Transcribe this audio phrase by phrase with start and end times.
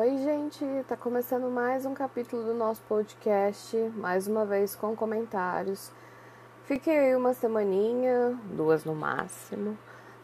[0.00, 5.90] Oi, gente, tá começando mais um capítulo do nosso podcast, mais uma vez com comentários.
[6.66, 9.76] Fiquei aí uma semaninha, duas no máximo,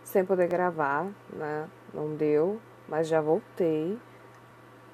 [0.04, 1.68] sem poder gravar, né?
[1.92, 3.98] Não deu, mas já voltei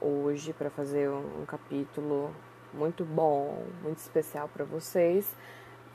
[0.01, 2.35] hoje para fazer um, capítulo
[2.73, 5.37] muito bom, muito especial para vocês.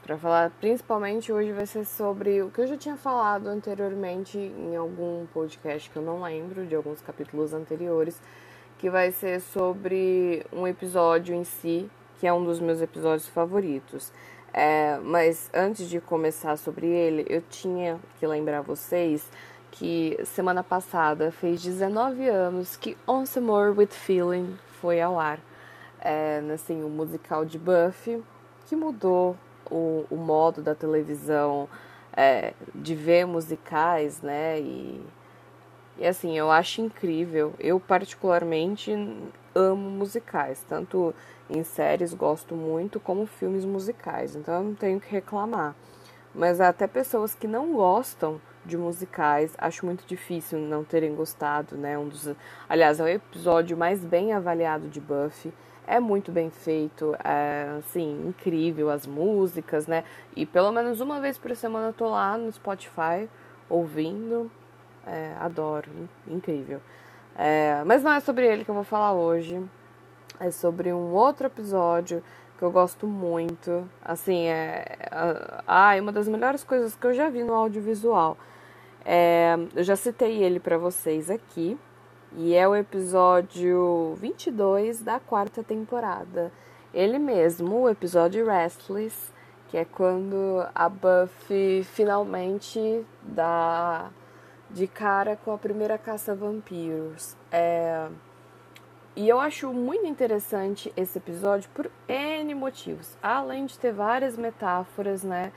[0.03, 4.75] Para falar, principalmente hoje vai ser sobre o que eu já tinha falado anteriormente em
[4.75, 8.21] algum podcast que eu não lembro, de alguns capítulos anteriores
[8.77, 11.89] que vai ser sobre um episódio em si,
[12.19, 14.11] que é um dos meus episódios favoritos.
[14.53, 19.29] É, mas antes de começar sobre ele, eu tinha que lembrar vocês
[19.71, 25.39] que semana passada fez 19 anos que Once More with Feeling foi ao ar.
[25.99, 28.23] É, assim, o musical de Buffy,
[28.67, 29.35] que mudou
[29.69, 31.67] o, o modo da televisão
[32.15, 34.59] é, de ver musicais, né?
[34.59, 35.01] E
[35.97, 37.53] e assim, eu acho incrível.
[37.59, 38.91] Eu, particularmente,
[39.53, 40.63] amo musicais.
[40.67, 41.13] Tanto
[41.49, 44.35] em séries gosto muito, como filmes musicais.
[44.35, 45.75] Então eu não tenho que reclamar.
[46.33, 51.97] Mas até pessoas que não gostam de musicais, acho muito difícil não terem gostado, né?
[51.97, 52.29] Um dos,
[52.67, 55.53] aliás, é o episódio mais bem avaliado de Buffy.
[55.87, 60.03] É muito bem feito, é, assim, incrível as músicas, né?
[60.35, 63.29] E pelo menos uma vez por semana eu tô lá no Spotify
[63.69, 64.51] ouvindo.
[65.05, 65.89] É, adoro,
[66.27, 66.81] incrível.
[67.37, 69.61] É, mas não é sobre ele que eu vou falar hoje.
[70.39, 72.23] É sobre um outro episódio
[72.57, 73.89] que eu gosto muito.
[74.03, 74.85] Assim, é.
[75.67, 78.37] Ah, é uma das melhores coisas que eu já vi no audiovisual.
[79.03, 81.77] É, eu já citei ele para vocês aqui.
[82.37, 86.51] E é o episódio 22 da quarta temporada.
[86.93, 89.31] Ele mesmo, o episódio Restless,
[89.69, 94.09] que é quando a Buffy finalmente dá
[94.75, 97.35] de cara com a primeira caça a vampiros.
[97.49, 98.07] É...
[99.15, 103.17] E eu acho muito interessante esse episódio por N motivos.
[103.23, 105.53] Além de ter várias metáforas, né?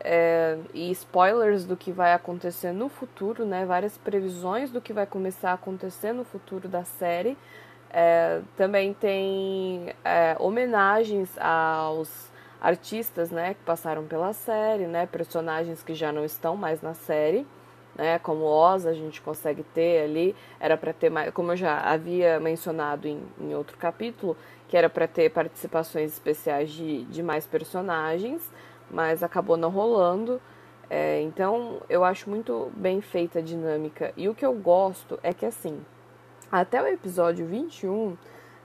[0.00, 0.58] É...
[0.74, 3.64] e spoilers do que vai acontecer no futuro, né?
[3.64, 7.38] Várias previsões do que vai começar a acontecer no futuro da série.
[7.90, 8.42] É...
[8.54, 12.30] também tem é, homenagens aos
[12.60, 13.54] artistas, né?
[13.54, 15.06] Que passaram pela série, né?
[15.06, 17.46] Personagens que já não estão mais na série
[17.98, 21.80] né, como Oz a gente consegue ter ali, era para ter mais, como eu já
[21.80, 24.36] havia mencionado em, em outro capítulo,
[24.68, 28.48] que era para ter participações especiais de, de mais personagens,
[28.88, 30.40] mas acabou não rolando.
[30.88, 34.12] É, então eu acho muito bem feita a dinâmica.
[34.16, 35.84] E o que eu gosto é que assim,
[36.50, 38.16] até o episódio 21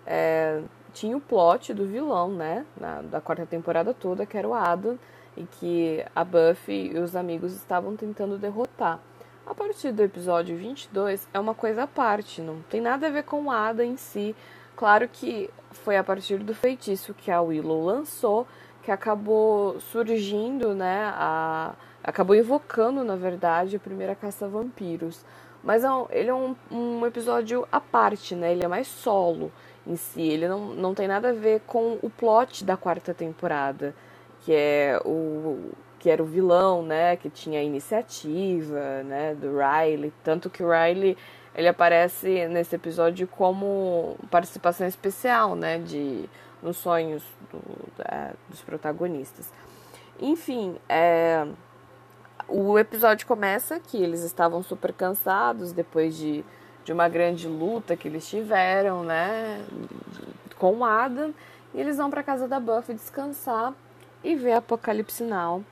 [0.05, 0.61] é,
[0.93, 2.65] tinha o plot do vilão, né?
[2.79, 4.97] Na, da quarta temporada toda, que era o Adam,
[5.35, 8.99] e que a Buffy e os amigos estavam tentando derrotar.
[9.45, 13.23] A partir do episódio 22 é uma coisa à parte, não tem nada a ver
[13.23, 14.33] com a Ada em si.
[14.75, 18.47] Claro que foi a partir do feitiço que a Willow lançou
[18.83, 21.73] que acabou surgindo, né, a,
[22.03, 25.25] acabou invocando, na verdade, a primeira caça-vampiros.
[25.63, 29.51] Mas não, ele é um, um episódio à parte, né, ele é mais solo
[29.87, 33.95] em si, ele não, não tem nada a ver com o plot da quarta temporada,
[34.41, 35.71] que é o,
[36.03, 40.69] que era o vilão, né, que tinha a iniciativa, né, do Riley, tanto que o
[40.69, 41.17] Riley
[41.55, 46.29] ele aparece nesse episódio como participação especial, né, de
[46.61, 47.61] nos sonhos do,
[47.97, 49.49] da, dos protagonistas.
[50.19, 51.47] Enfim, é,
[52.49, 56.43] o episódio começa que eles estavam super cansados depois de,
[56.83, 59.65] de uma grande luta que eles tiveram, né,
[60.59, 61.33] com o Adam,
[61.73, 63.73] e eles vão para casa da Buffy descansar
[64.21, 65.63] e ver Apocalipse Now.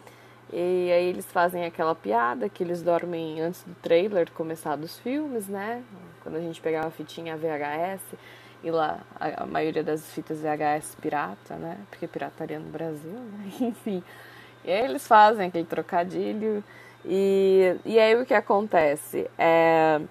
[0.51, 5.47] E aí eles fazem aquela piada que eles dormem antes do trailer começar dos filmes,
[5.47, 5.83] né?
[6.21, 8.01] Quando a gente pegava a fitinha VHS
[8.63, 11.77] e lá a, maioria das fitas VHS pirata, né?
[11.89, 13.51] Porque pirataria no Brasil, né?
[13.61, 14.03] Enfim.
[14.65, 16.63] E aí eles fazem aquele trocadilho
[17.05, 19.29] e, e aí o que acontece?
[19.37, 20.01] É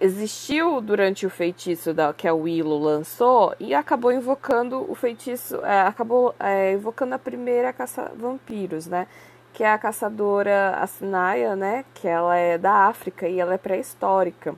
[0.00, 5.82] existiu durante o feitiço da, que a Willow lançou e acabou invocando o feitiço, é,
[5.82, 9.06] acabou é, invocando a primeira caça-vampiros, né?
[9.52, 11.84] Que é a caçadora Assinaya, né?
[11.94, 14.54] Que ela é da África e ela é pré-histórica.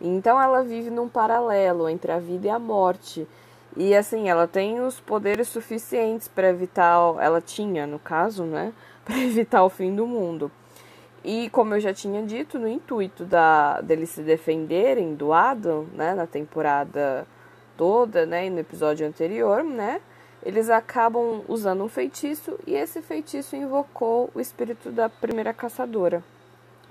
[0.00, 3.26] Então ela vive num paralelo entre a vida e a morte.
[3.76, 8.72] E assim, ela tem os poderes suficientes para evitar, ela tinha, no caso, né,
[9.04, 10.50] para evitar o fim do mundo.
[11.24, 16.14] E como eu já tinha dito, no intuito da, deles se defenderem do Adam, né,
[16.14, 17.26] na temporada
[17.76, 20.00] toda, né, e no episódio anterior, né,
[20.42, 26.22] eles acabam usando um feitiço e esse feitiço invocou o espírito da primeira caçadora.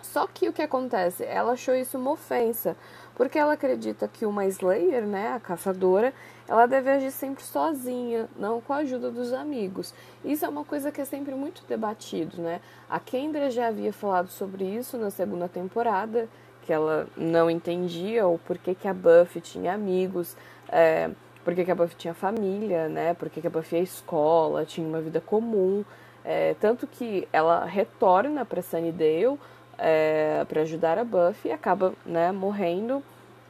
[0.02, 1.24] Só que o que acontece?
[1.24, 2.76] Ela achou isso uma ofensa,
[3.16, 6.14] porque ela acredita que uma Slayer, né, a caçadora,
[6.48, 9.94] ela deve agir sempre sozinha, não com a ajuda dos amigos.
[10.24, 12.62] Isso é uma coisa que é sempre muito debatido, né?
[12.90, 16.30] A Kendra já havia falado sobre isso na segunda temporada,
[16.62, 20.38] que ela não entendia o porquê que a Buffy tinha amigos,
[20.70, 21.10] é,
[21.44, 23.14] porquê que a Buffy tinha família, né?
[23.14, 25.84] Porquê que a Buffy ia escola, tinha uma vida comum.
[26.24, 29.38] É, tanto que ela retorna para Sunnydale
[29.78, 33.04] é, para ajudar a Buffy e acaba né, morrendo.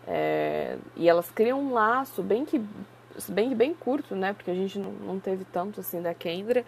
[0.08, 2.62] É, e elas criam um laço bem que
[3.28, 4.34] bem, bem curto, né?
[4.34, 6.64] Porque a gente não, não teve tanto assim da Kendra,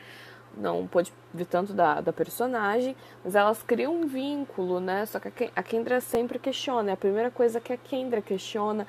[0.57, 5.05] não pôde ver tanto da, da personagem, mas elas criam um vínculo, né?
[5.05, 6.91] Só que a Kendra sempre questiona.
[6.91, 8.85] É a primeira coisa que a Kendra questiona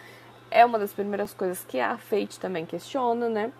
[0.50, 3.52] é uma das primeiras coisas que a Fate também questiona, né?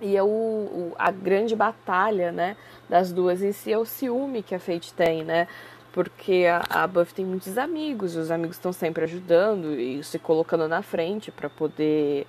[0.00, 2.56] E é o, o, a grande batalha, né,
[2.88, 5.46] das duas em si é o ciúme que a Fate tem, né?
[5.92, 10.82] Porque a, a tem muitos amigos, os amigos estão sempre ajudando e se colocando na
[10.82, 12.26] frente para poder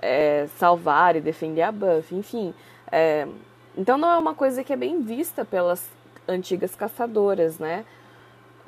[0.00, 2.54] é, salvar e defender a Buffy, enfim.
[2.92, 3.26] É,
[3.76, 5.88] então não é uma coisa que é bem vista pelas
[6.26, 7.84] antigas caçadoras, né?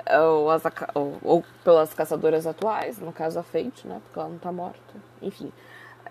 [0.09, 0.63] Ou, as,
[0.95, 4.01] ou, ou, pelas caçadoras atuais, no caso a Fate, né?
[4.03, 4.93] Porque ela não tá morta.
[5.21, 5.51] Enfim.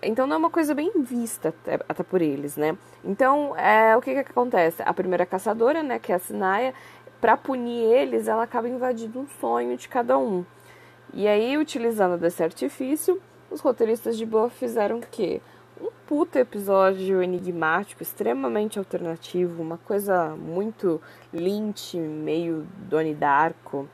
[0.01, 2.75] Então não é uma coisa bem vista até, até por eles, né?
[3.03, 4.81] Então, é, o que que acontece?
[4.83, 6.73] A primeira caçadora, né, que é a Sinaya,
[7.21, 10.43] para punir eles, ela acaba invadindo um sonho de cada um.
[11.13, 13.21] E aí, utilizando desse artifício,
[13.51, 15.39] os roteiristas de Boa fizeram o quê?
[15.79, 20.99] Um puta episódio enigmático, extremamente alternativo, uma coisa muito
[21.31, 23.87] Lynch, meio Donnie Darko.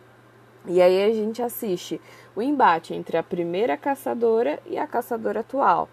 [0.65, 1.99] E aí a gente assiste
[2.35, 5.89] o embate entre a primeira caçadora e a caçadora atual.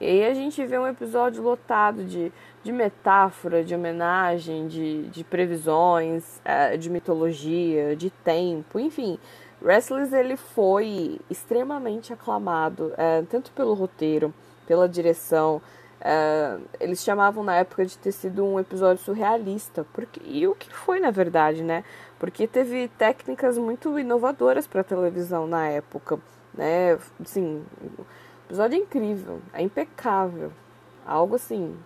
[0.00, 2.32] E aí a gente vê um episódio lotado de,
[2.62, 9.18] de metáfora, de homenagem, de, de previsões, é, de mitologia, de tempo, enfim.
[9.64, 14.34] Restless ele foi extremamente aclamado, é, tanto pelo roteiro,
[14.66, 15.62] pela direção.
[16.00, 20.74] É, eles chamavam na época de ter sido um episódio surrealista, porque e o que
[20.74, 21.84] foi na verdade, né?
[22.18, 26.18] Porque teve técnicas muito inovadoras para televisão na época,
[26.52, 26.98] né?
[27.20, 27.64] Assim,
[28.46, 30.52] episódio é incrível, é impecável.
[31.06, 31.76] Algo assim.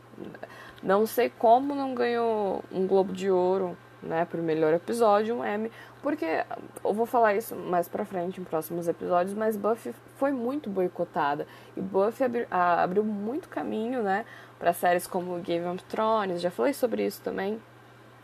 [0.83, 5.73] Não sei como não ganhou um Globo de Ouro, né, por melhor episódio, um Emmy,
[6.03, 6.45] porque
[6.85, 11.47] eu vou falar isso mais pra frente em próximos episódios, mas Buffy foi muito boicotada
[11.77, 14.25] e Buffy abri, abriu muito caminho, né,
[14.59, 17.61] para séries como Game of Thrones, já falei sobre isso também.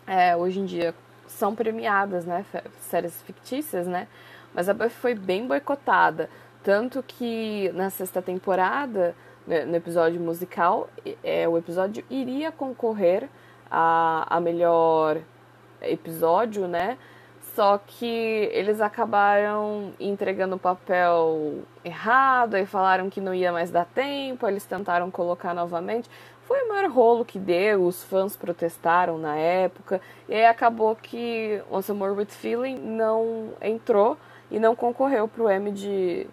[0.07, 0.95] É, hoje em dia
[1.27, 2.45] são premiadas, né,
[2.81, 4.07] séries fictícias, né,
[4.55, 6.31] mas a Buffy foi bem boicotada.
[6.65, 9.15] Tanto que na sexta temporada,
[9.47, 10.89] né, no episódio musical,
[11.23, 13.29] é, o episódio iria concorrer
[13.71, 15.21] a, a melhor
[15.83, 16.97] episódio, né?
[17.55, 23.85] Só que eles acabaram entregando o papel errado, aí falaram que não ia mais dar
[23.85, 26.09] tempo, eles tentaram colocar novamente.
[26.45, 31.63] Foi o maior rolo que deu, os fãs protestaram na época, e aí acabou que
[31.71, 34.17] Once More With Feeling não entrou
[34.51, 36.27] e não concorreu pro Emmy de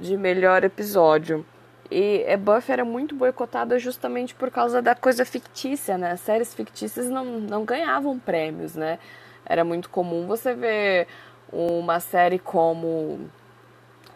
[0.00, 1.44] de melhor episódio.
[1.90, 6.12] E é, Buffy era muito boicotada justamente por causa da coisa fictícia, né?
[6.12, 8.98] As séries fictícias não, não ganhavam prêmios, né?
[9.44, 11.06] Era muito comum você ver
[11.50, 13.18] uma série como,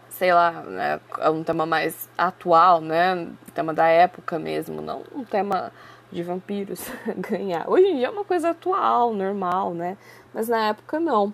[0.09, 0.99] sei lá, né,
[1.31, 3.27] um tema mais atual, né?
[3.55, 5.71] Tema da época mesmo, não um tema
[6.11, 6.87] de vampiros
[7.17, 7.67] ganhar.
[7.67, 9.97] Hoje em dia é uma coisa atual, normal, né?
[10.31, 11.33] Mas na época não.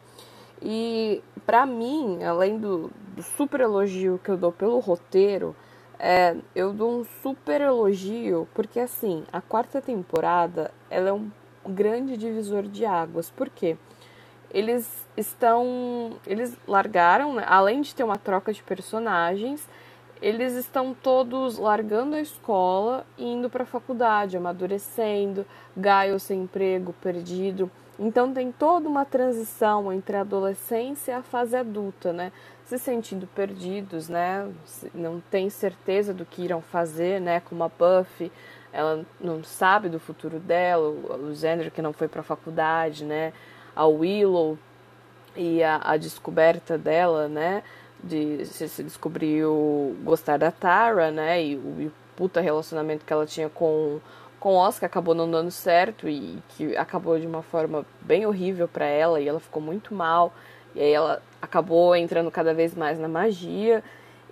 [0.62, 2.90] E para mim, além do,
[3.20, 5.56] do, super elogio que eu dou pelo roteiro,
[5.98, 11.30] é, eu dou um super elogio porque assim, a quarta temporada ela é um
[11.68, 13.30] grande divisor de águas.
[13.30, 13.78] Por quê?
[14.52, 16.18] Eles estão.
[16.26, 17.44] Eles largaram, né?
[17.48, 19.68] além de ter uma troca de personagens,
[20.22, 25.46] eles estão todos largando a escola e indo para a faculdade, amadurecendo,
[25.78, 27.70] Gaio sem emprego, perdido.
[28.00, 32.32] Então tem toda uma transição entre a adolescência e a fase adulta, né?
[32.70, 34.48] Se sentindo perdidos, né?
[34.94, 37.40] Não tem certeza do que irão fazer, né?
[37.40, 38.32] Como a Buffy,
[38.72, 43.34] ela não sabe do futuro dela, o Xander que não foi para a faculdade, né?
[43.76, 44.56] A Willow
[45.36, 47.64] e a, a descoberta dela, né?
[48.04, 51.44] De se, se descobriu gostar da Tara, né?
[51.44, 54.00] E o, e o puta relacionamento que ela tinha com
[54.40, 58.86] com Oscar acabou não dando certo e que acabou de uma forma bem horrível para
[58.86, 60.32] ela e ela ficou muito mal.
[60.76, 63.84] E aí ela acabou entrando cada vez mais na magia.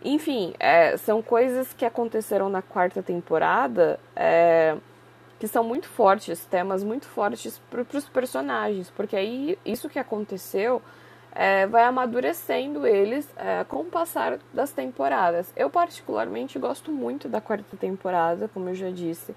[0.03, 4.77] Enfim, é, são coisas que aconteceram na quarta temporada é,
[5.39, 10.81] que são muito fortes, temas muito fortes para os personagens, porque aí isso que aconteceu
[11.33, 15.53] é, vai amadurecendo eles é, com o passar das temporadas.
[15.55, 19.35] Eu, particularmente, gosto muito da quarta temporada, como eu já disse.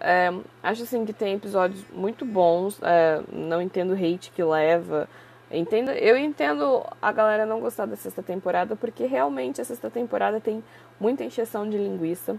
[0.00, 0.32] É,
[0.62, 2.80] acho assim que tem episódios muito bons.
[2.82, 5.06] É, não entendo o hate que leva.
[5.52, 10.40] Entendo, eu entendo a galera não gostar da sexta temporada, porque realmente a sexta temporada
[10.40, 10.64] tem
[10.98, 12.36] muita encheção de linguiça.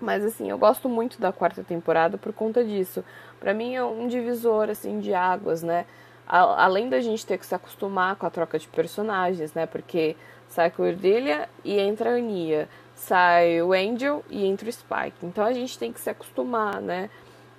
[0.00, 3.04] Mas assim, eu gosto muito da quarta temporada por conta disso.
[3.38, 5.86] Para mim é um divisor assim de águas, né?
[6.26, 9.66] além da gente ter que se acostumar com a troca de personagens, né?
[9.66, 10.16] Porque
[10.48, 15.26] sai a Cordelia e entra a Ania, sai o Angel e entra o Spike.
[15.26, 17.10] Então a gente tem que se acostumar, né?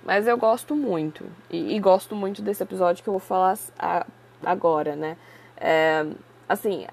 [0.04, 1.24] Mas eu gosto muito.
[1.50, 4.06] E, e gosto muito desse episódio que eu vou falar a,
[4.44, 5.16] agora, né?
[5.56, 6.06] É,
[6.48, 6.86] assim,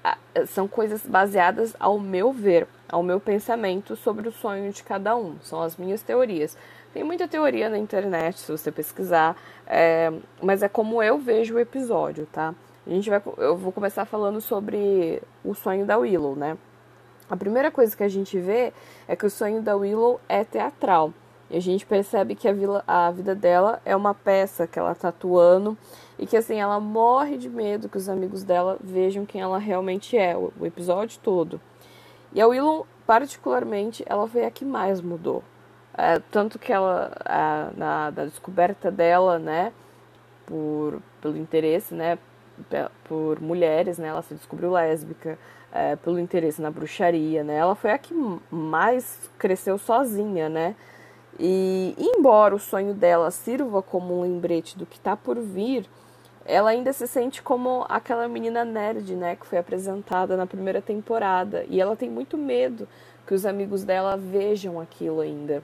[0.46, 5.36] são coisas baseadas ao meu ver, ao meu pensamento sobre o sonho de cada um.
[5.40, 6.56] São as minhas teorias.
[6.92, 11.58] Tem muita teoria na internet, se você pesquisar, é, mas é como eu vejo o
[11.58, 12.54] episódio, tá?
[12.86, 16.58] A gente vai, eu vou começar falando sobre o sonho da Willow, né?
[17.30, 18.74] A primeira coisa que a gente vê
[19.08, 21.14] é que o sonho da Willow é teatral.
[21.48, 24.94] E a gente percebe que a, vila, a vida dela é uma peça que ela
[24.94, 25.76] tá atuando
[26.22, 30.16] e que assim ela morre de medo que os amigos dela vejam quem ela realmente
[30.16, 31.60] é, o, episódio todo.
[32.32, 35.42] E a Willow, particularmente, ela foi a que mais mudou.
[35.98, 39.72] É, tanto que ela, a, na, da descoberta dela, né,
[40.46, 42.16] por, pelo interesse, né,
[43.02, 45.36] por mulheres, né, ela se descobriu lésbica,
[45.72, 48.14] é, pelo interesse na bruxaria, né, ela foi a que
[48.48, 50.76] mais cresceu sozinha, né,
[51.36, 55.88] e embora o sonho dela sirva como um lembrete do que está por vir,
[56.44, 61.64] ela ainda se sente como aquela menina nerd, né, que foi apresentada na primeira temporada,
[61.68, 62.88] e ela tem muito medo
[63.26, 65.62] que os amigos dela vejam aquilo ainda.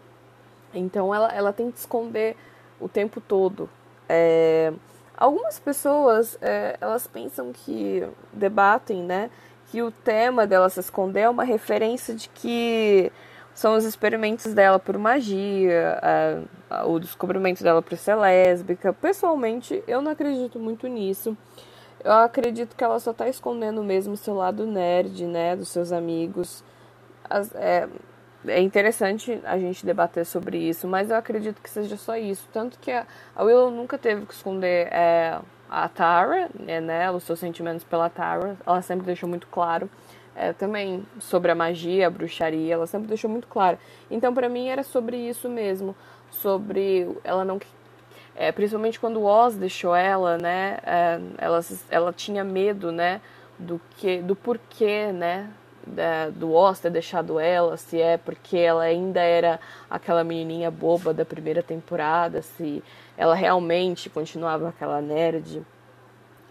[0.73, 2.37] Então ela, ela tem que esconder
[2.81, 3.69] o tempo todo.
[4.09, 4.73] É,
[5.17, 9.31] algumas pessoas é, elas pensam que debatem, né,
[9.71, 13.13] que o tema dela se esconder é uma referência de que
[13.55, 16.43] são os experimentos dela por magia, a,
[16.87, 18.93] o descobrimento dela por ser lésbica.
[18.93, 21.37] Pessoalmente, eu não acredito muito nisso.
[22.05, 26.63] Eu acredito que ela só está escondendo mesmo seu lado nerd, né, dos seus amigos.
[27.29, 27.89] As, é,
[28.47, 32.49] é interessante a gente debater sobre isso, mas eu acredito que seja só isso.
[32.53, 33.07] Tanto que a,
[33.39, 38.57] Willow nunca teve que esconder é, a Tara, é, né, os seus sentimentos pela Tara.
[38.65, 39.91] Ela sempre deixou muito claro.
[40.37, 43.77] É, também sobre a magia, a bruxaria, ela sempre deixou muito claro.
[44.09, 45.97] Então, para mim, era sobre isso mesmo.
[46.31, 47.61] Sobre ela não.
[48.35, 50.79] É, principalmente quando o Oz deixou ela, né?
[50.85, 53.21] É, ela, ela tinha medo, né?
[53.59, 55.51] Do, que, do porquê, né?
[55.89, 59.59] da, do Oz ter deixado ela, se é porque ela ainda era
[59.89, 62.83] aquela menininha boba da primeira temporada, se
[63.17, 65.65] ela realmente continuava aquela nerd.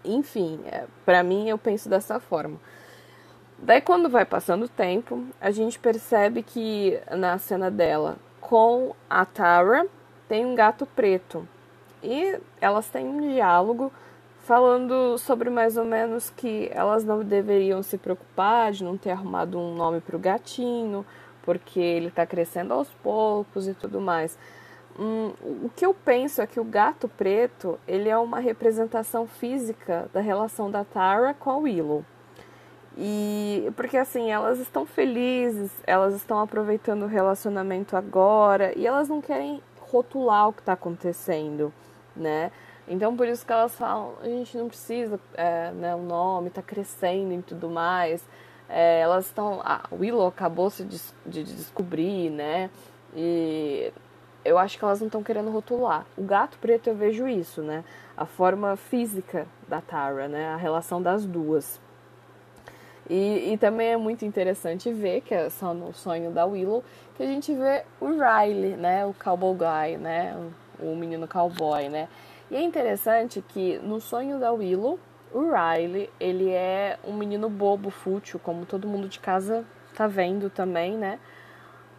[0.04, 2.58] Enfim, é, para mim eu penso dessa forma.
[3.58, 9.24] Daí quando vai passando o tempo, a gente percebe que na cena dela com a
[9.24, 9.86] Tara
[10.28, 11.46] tem um gato preto.
[12.02, 13.92] E elas têm um diálogo
[14.48, 19.58] falando sobre mais ou menos que elas não deveriam se preocupar de não ter arrumado
[19.58, 21.04] um nome para o gatinho,
[21.42, 24.38] porque ele está crescendo aos poucos e tudo mais.
[24.98, 30.08] Hum, o que eu penso é que o gato preto ele é uma representação física
[30.12, 32.04] da relação da Tara com a Willow.
[33.00, 39.20] E porque assim, elas estão felizes, elas estão aproveitando o relacionamento agora e elas não
[39.20, 41.72] querem rotular o que está acontecendo,
[42.16, 42.50] né?
[42.88, 46.62] Então, por isso que elas falam, a gente não precisa, é, né, o nome está
[46.62, 48.26] crescendo e tudo mais.
[48.68, 52.68] É, elas estão, a Willow acabou de, de descobrir, né,
[53.14, 53.92] e
[54.44, 56.04] eu acho que elas não estão querendo rotular.
[56.16, 57.84] O gato preto eu vejo isso, né,
[58.16, 61.80] a forma física da Tara, né, a relação das duas.
[63.08, 66.84] E, e também é muito interessante ver, que é só no sonho da Willow,
[67.16, 70.36] que a gente vê o Riley, né, o cowboy guy, né,
[70.78, 72.06] o, menino cowboy, né,
[72.50, 74.98] e é interessante que no sonho da Willow,
[75.32, 80.48] o Riley, ele é um menino bobo, fútil, como todo mundo de casa tá vendo
[80.48, 81.18] também, né?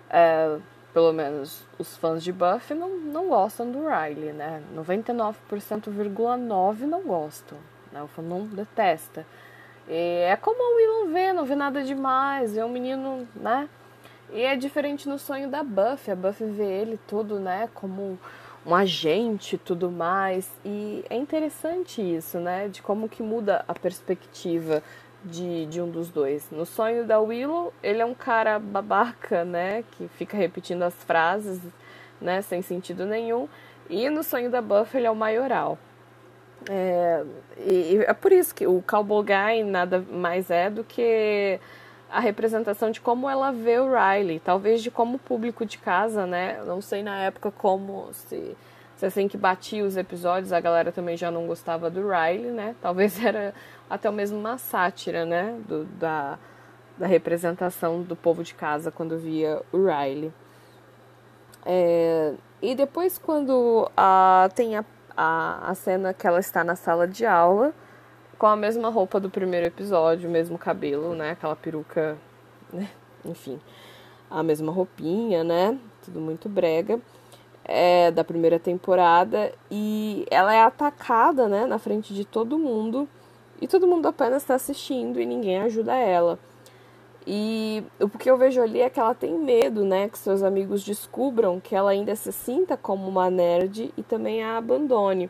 [0.10, 0.58] É,
[0.94, 4.64] pelo menos os fãs de Buffy não, não gostam do Riley, né?
[4.76, 7.60] 99,9% não gostam.
[7.92, 8.02] Né?
[8.02, 9.26] O fã não detesta.
[9.90, 13.68] E é como a Willow vê, não vê nada demais, é um menino, né?
[14.32, 16.12] E é diferente no sonho da Buffy.
[16.12, 18.20] A Buffy vê ele todo, né, como
[18.66, 20.52] um agente e tudo mais.
[20.64, 22.68] E é interessante isso, né?
[22.68, 24.84] De como que muda a perspectiva
[25.26, 26.50] de, de um dos dois.
[26.52, 29.84] No sonho da Willow, ele é um cara babaca, né?
[29.92, 31.60] Que fica repetindo as frases,
[32.22, 32.42] né?
[32.44, 33.48] Sem sentido nenhum.
[33.90, 35.78] E no sonho da Buffy, ele é o maioral.
[36.68, 37.24] É,
[37.58, 41.60] e, é por isso que o Cowboy nada mais é do que
[42.10, 46.62] a representação de como ela vê o Riley, talvez de como público de casa, né?
[46.66, 48.58] Não sei na época como se,
[48.96, 52.76] se assim que batia os episódios a galera também já não gostava do Riley, né?
[52.82, 53.54] Talvez era
[53.90, 55.56] até mesmo uma sátira, né?
[55.68, 56.40] Do, da,
[56.98, 60.34] da representação do povo de casa quando via o Riley.
[61.66, 64.84] É, e depois quando a, tem a,
[65.22, 67.74] a, a cena que ela está na sala de aula
[68.38, 71.32] com a mesma roupa do primeiro episódio, o mesmo cabelo, né?
[71.32, 72.18] Aquela peruca,
[72.72, 72.90] né?
[73.26, 73.60] Enfim,
[74.32, 75.78] a mesma roupinha, né?
[76.06, 77.02] Tudo muito brega.
[77.66, 83.08] É, da primeira temporada e ela é atacada, né, na frente de todo mundo
[83.62, 86.40] e todo mundo apenas está assistindo e ninguém ajuda ela.
[87.32, 90.84] E o que eu vejo ali é que ela tem medo, né, que seus amigos
[90.84, 95.30] descubram que ela ainda se sinta como uma nerd e também a abandone.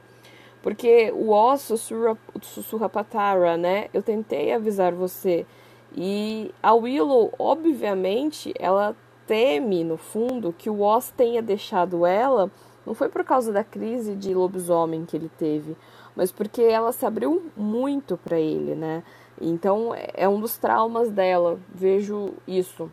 [0.63, 3.89] Porque o Oz sussurra, sussurra pra Tara, né?
[3.93, 5.45] Eu tentei avisar você.
[5.93, 8.95] E a Willow, obviamente, ela
[9.27, 12.49] teme, no fundo, que o Oz tenha deixado ela.
[12.85, 15.75] Não foi por causa da crise de lobisomem que ele teve,
[16.15, 19.03] mas porque ela se abriu muito para ele, né?
[19.39, 22.91] Então é um dos traumas dela, vejo isso.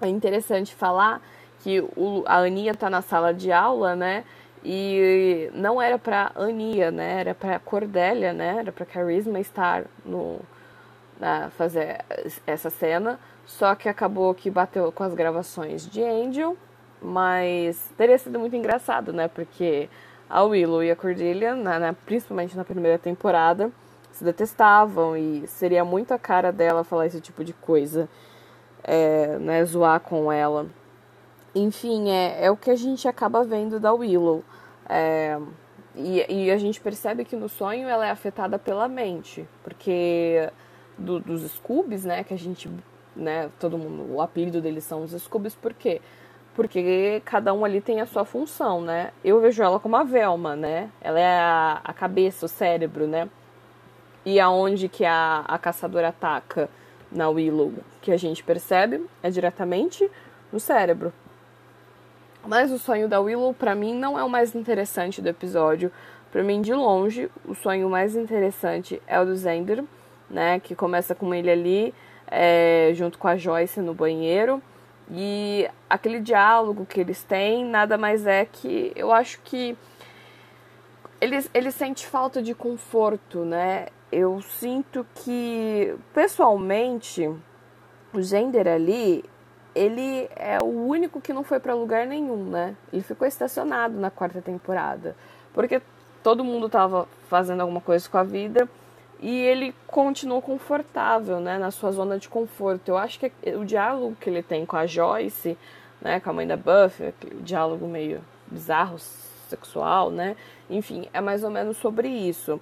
[0.00, 1.22] É interessante falar
[1.60, 4.24] que o, a Aninha tá na sala de aula, né?
[4.64, 7.20] E não era para Ania, né?
[7.20, 8.56] Era para Cordélia, né?
[8.58, 10.40] Era para Carisma estar no
[11.18, 12.04] na, fazer
[12.46, 16.56] essa cena, só que acabou que bateu com as gravações de Angel,
[17.00, 19.28] mas teria sido muito engraçado, né?
[19.28, 19.88] Porque
[20.28, 23.70] a Willow e a Cordelia, na, na, principalmente na primeira temporada,
[24.16, 28.08] se detestavam e seria muito a cara dela falar esse tipo de coisa,
[28.82, 29.62] é, né?
[29.64, 30.66] Zoar com ela.
[31.54, 34.42] Enfim, é, é o que a gente acaba vendo da Willow.
[34.88, 35.38] É,
[35.94, 40.50] e, e, a gente percebe que no sonho ela é afetada pela mente, porque
[40.96, 42.70] do, dos Scoobies, né, que a gente,
[43.14, 46.00] né, todo mundo, o apelido deles são os Scoobies, por quê?
[46.54, 49.10] Porque cada um ali tem a sua função, né?
[49.22, 50.90] Eu vejo ela como a Velma, né?
[51.02, 53.28] Ela é a, a cabeça, o cérebro, né?
[54.26, 56.68] E aonde que a, a caçadora ataca
[57.12, 60.10] na Willow, que a gente percebe, é diretamente
[60.52, 61.12] no cérebro.
[62.44, 65.92] Mas o sonho da Willow, para mim, não é o mais interessante do episódio.
[66.32, 69.84] Para mim, de longe, o sonho mais interessante é o do Zender,
[70.28, 70.58] né?
[70.58, 71.94] Que começa com ele ali,
[72.26, 74.60] é, junto com a Joyce no banheiro.
[75.08, 79.76] E aquele diálogo que eles têm nada mais é que eu acho que
[81.20, 83.86] ele, ele sente falta de conforto, né?
[84.10, 87.28] Eu sinto que, pessoalmente,
[88.14, 89.24] o Gender ali,
[89.74, 92.76] ele é o único que não foi para lugar nenhum, né?
[92.92, 95.16] Ele ficou estacionado na quarta temporada,
[95.52, 95.82] porque
[96.22, 98.68] todo mundo estava fazendo alguma coisa com a vida
[99.20, 102.88] e ele continuou confortável, né, na sua zona de conforto.
[102.88, 105.56] Eu acho que o diálogo que ele tem com a Joyce,
[106.00, 108.98] né, com a mãe da Buffy, o diálogo meio bizarro,
[109.48, 110.36] sexual, né?
[110.68, 112.60] Enfim, é mais ou menos sobre isso.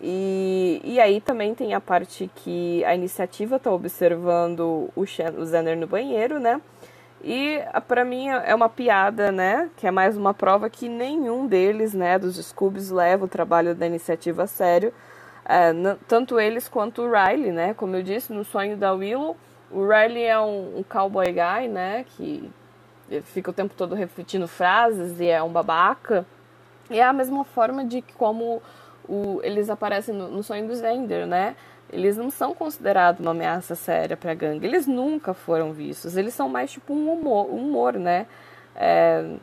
[0.00, 5.44] E, e aí também tem a parte que a iniciativa está observando o, Shen, o
[5.44, 6.60] Zener no banheiro, né?
[7.22, 9.70] E para mim é uma piada, né?
[9.76, 13.86] Que é mais uma prova que nenhum deles, né, dos Scoobies, leva o trabalho da
[13.86, 14.92] iniciativa a sério.
[15.44, 15.72] É,
[16.06, 17.74] tanto eles quanto o Riley, né?
[17.74, 19.36] Como eu disse, no sonho da Willow,
[19.70, 22.04] o Riley é um, um cowboy guy, né?
[22.16, 22.48] Que
[23.24, 26.24] fica o tempo todo repetindo frases e é um babaca.
[26.90, 28.62] E é a mesma forma de como
[29.08, 31.56] o, eles aparecem no, no sonho do Zender, né?
[31.90, 34.66] Eles não são considerados uma ameaça séria para a gangue.
[34.66, 36.16] Eles nunca foram vistos.
[36.16, 38.26] Eles são mais tipo um humor, humor né?
[38.76, 39.36] É,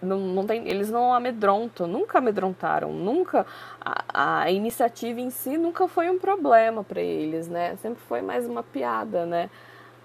[0.00, 3.46] não, não tem, eles não amedrontam, nunca amedrontaram, nunca
[3.80, 7.76] a, a iniciativa em si nunca foi um problema para eles, né?
[7.76, 9.50] Sempre foi mais uma piada, né?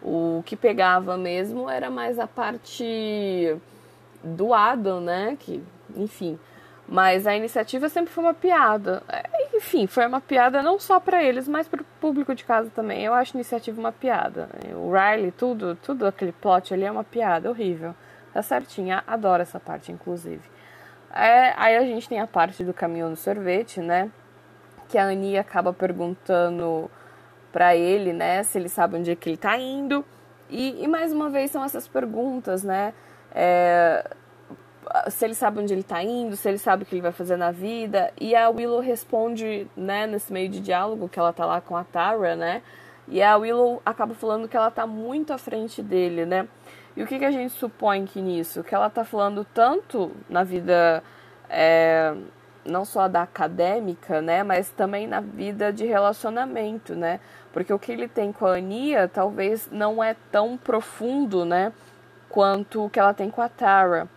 [0.02, 3.56] O que pegava mesmo era mais a parte
[4.24, 5.38] do Adam, né?
[5.40, 5.64] Que,
[5.96, 6.40] enfim,
[6.92, 9.02] mas a iniciativa sempre foi uma piada.
[9.08, 12.70] É, enfim, foi uma piada não só para eles, mas para o público de casa
[12.70, 13.02] também.
[13.06, 14.50] Eu acho a iniciativa uma piada.
[14.76, 17.96] O Riley, tudo, tudo aquele plot ali é uma piada horrível.
[18.34, 20.42] Tá certinha, adoro essa parte, inclusive.
[21.14, 24.12] É, aí a gente tem a parte do caminhão do sorvete, né?
[24.90, 26.92] Que a Annie acaba perguntando
[27.54, 30.04] para ele, né, se ele sabe onde é que ele tá indo.
[30.50, 32.94] E, e mais uma vez são essas perguntas, né?
[33.34, 34.06] É,
[35.10, 37.38] se ele sabe onde ele está indo, se ele sabe o que ele vai fazer
[37.38, 38.12] na vida.
[38.20, 41.84] E a Willow responde, né, nesse meio de diálogo que ela tá lá com a
[41.84, 42.62] Tara, né?
[43.08, 46.48] E a Willow acaba falando que ela tá muito à frente dele, né?
[46.96, 48.64] E o que, que a gente supõe que nisso?
[48.64, 51.04] Que ela tá falando tanto na vida
[51.50, 52.16] é,
[52.66, 57.20] não só da acadêmica, né, mas também na vida de relacionamento, né?
[57.52, 61.74] Porque o que ele tem com a Ania talvez não é tão profundo, né,
[62.30, 64.08] quanto o que ela tem com a Tara.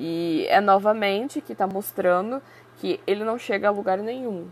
[0.00, 2.40] E é novamente que está mostrando
[2.76, 4.46] que ele não chega a lugar nenhum.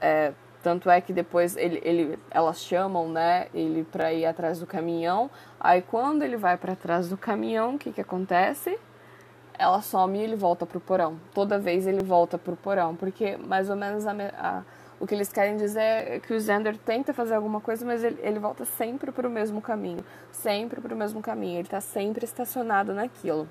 [0.00, 4.66] É, tanto é que depois ele, ele, elas chamam, né, ele para ir atrás do
[4.68, 5.28] caminhão.
[5.58, 8.78] Aí quando ele vai para trás do caminhão, o que que acontece?
[9.58, 11.18] Ela some e ele volta pro porão.
[11.34, 14.62] Toda vez ele volta pro porão, porque mais ou menos a, a,
[15.00, 18.20] o que eles querem dizer é que o Xander tenta fazer alguma coisa, mas ele,
[18.22, 21.58] ele volta sempre pro mesmo caminho, sempre pro mesmo caminho.
[21.58, 23.48] Ele tá sempre estacionado naquilo.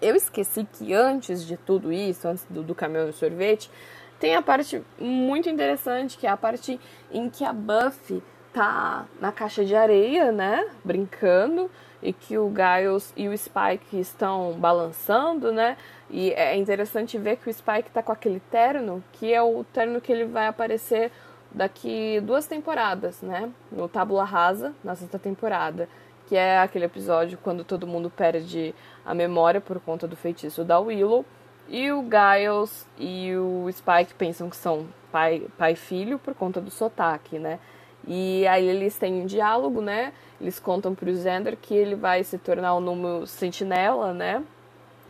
[0.00, 3.70] Eu esqueci que antes de tudo isso, antes do, do caminhão e sorvete,
[4.18, 6.80] tem a parte muito interessante, que é a parte
[7.12, 10.66] em que a Buffy tá na caixa de areia, né?
[10.84, 15.76] Brincando, e que o Giles e o Spike estão balançando, né?
[16.08, 20.00] E é interessante ver que o Spike tá com aquele terno, que é o terno
[20.00, 21.10] que ele vai aparecer
[21.50, 23.50] daqui duas temporadas, né?
[23.72, 25.88] No Tábula Rasa, na sexta temporada.
[26.26, 30.78] Que é aquele episódio quando todo mundo perde a memória por conta do feitiço da
[30.78, 31.24] Willow.
[31.68, 36.60] E o Giles e o Spike pensam que são pai, pai e filho por conta
[36.60, 37.58] do sotaque, né?
[38.06, 40.12] E aí eles têm um diálogo, né?
[40.40, 44.42] Eles contam pro Xander que ele vai se tornar o número sentinela, né?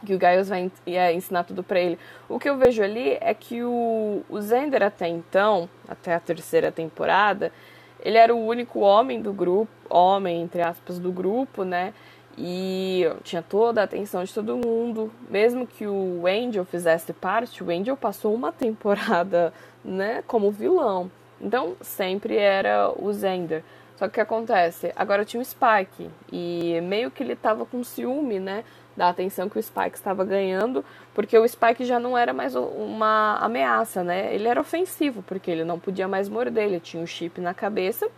[0.07, 1.99] Que o Giles vai é, ensinar tudo para ele.
[2.29, 6.71] O que eu vejo ali é que o, o Xander até então, até a terceira
[6.71, 7.51] temporada,
[7.99, 11.95] ele era o único homem do grupo, homem, entre aspas, do grupo, né?
[12.37, 15.11] E tinha toda a atenção de todo mundo.
[15.29, 19.53] Mesmo que o Angel fizesse parte, o Angel passou uma temporada,
[19.85, 21.11] né, como vilão.
[21.41, 23.63] Então, sempre era o Zender.
[23.97, 24.93] Só que o que acontece?
[24.97, 26.11] Agora tinha o Spike.
[26.33, 28.65] E meio que ele tava com ciúme, né?
[28.97, 30.85] Da atenção que o Spike estava ganhando.
[31.15, 34.35] Porque o Spike já não era mais uma ameaça, né?
[34.35, 36.65] Ele era ofensivo, porque ele não podia mais morder.
[36.65, 38.09] Ele tinha o um chip na cabeça.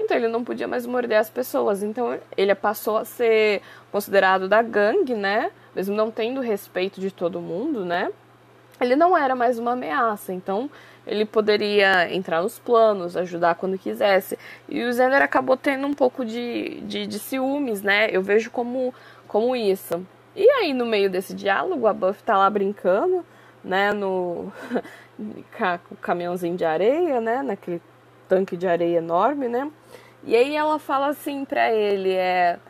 [0.00, 1.82] Então ele não podia mais morder as pessoas.
[1.82, 3.60] Então ele passou a ser
[3.92, 5.50] considerado da gangue, né?
[5.76, 8.10] Mesmo não tendo respeito de todo mundo, né?
[8.80, 10.32] Ele não era mais uma ameaça.
[10.32, 10.70] Então
[11.06, 14.38] ele poderia entrar nos planos, ajudar quando quisesse.
[14.68, 18.08] E o Zender acabou tendo um pouco de, de, de ciúmes, né?
[18.10, 18.94] Eu vejo como,
[19.28, 20.04] como isso.
[20.34, 23.24] E aí, no meio desse diálogo, a Buffy tá lá brincando,
[23.62, 23.92] né?
[23.92, 24.52] No
[25.58, 27.42] com o caminhãozinho de areia, né?
[27.42, 27.82] Naquele
[28.30, 29.68] tanque de areia enorme, né?
[30.22, 32.60] E aí ela fala assim para ele, é,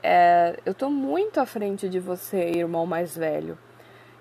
[0.00, 3.58] é, eu tô muito à frente de você, irmão mais velho.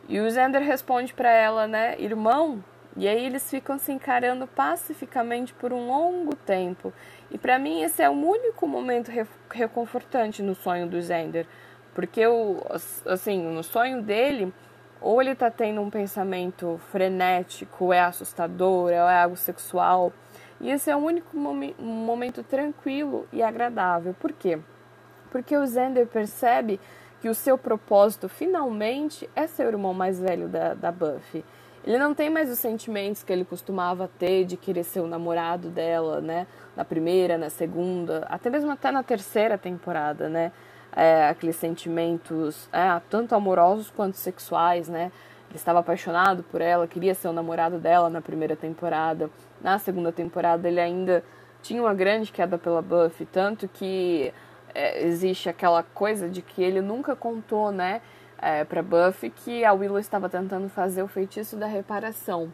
[0.10, 2.64] E o Xander responde para ela, né, irmão?
[2.98, 6.92] E aí eles ficam se encarando pacificamente por um longo tempo.
[7.30, 9.12] E para mim esse é o único momento
[9.52, 11.46] reconfortante no sonho do Xander,
[11.94, 12.58] porque o
[13.06, 14.52] assim, no sonho dele,
[15.00, 20.12] ou ele tá tendo um pensamento frenético, é assustador, é algo sexual,
[20.64, 24.16] e esse é o único momen momento tranquilo e agradável.
[24.18, 24.58] Por quê?
[25.30, 26.80] Porque o Xander percebe
[27.20, 31.44] que o seu propósito finalmente é ser o irmão mais velho da, da Buffy.
[31.84, 35.70] Ele não tem mais os sentimentos que ele costumava ter de querer ser o namorado
[35.70, 36.48] dela, né?
[36.78, 40.54] Na primeira, na segunda, até mesmo até na terceira temporada, né?
[40.96, 45.12] É, aqueles sentimentos é, tanto amorosos quanto sexuais, né?
[45.54, 49.30] Estava apaixonado por ela, queria ser o namorado dela na primeira temporada.
[49.62, 51.24] Na segunda temporada, ele ainda
[51.62, 54.34] tinha uma grande queda pela Buffy, tanto que
[54.74, 58.02] é, existe aquela coisa de que ele nunca contou, né,
[58.42, 62.52] é, para Buffy que a Willow estava tentando fazer o feitiço da reparação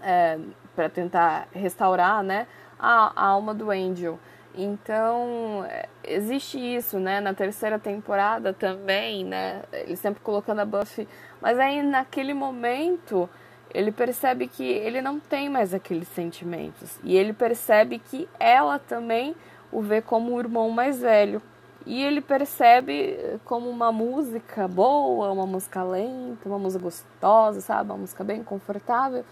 [0.00, 0.38] é,
[0.74, 2.46] para tentar restaurar, né,
[2.78, 4.18] a, a alma do Angel.
[4.56, 7.20] Então, é, existe isso, né?
[7.20, 9.62] Na terceira temporada também, né?
[9.72, 11.08] Ele sempre colocando a Buffy.
[11.44, 13.28] Mas aí, naquele momento,
[13.74, 16.98] ele percebe que ele não tem mais aqueles sentimentos.
[17.04, 19.36] E ele percebe que ela também
[19.70, 21.42] o vê como o irmão mais velho.
[21.84, 27.90] E ele percebe como uma música boa, uma música lenta, uma música gostosa, sabe?
[27.90, 29.22] Uma música bem confortável.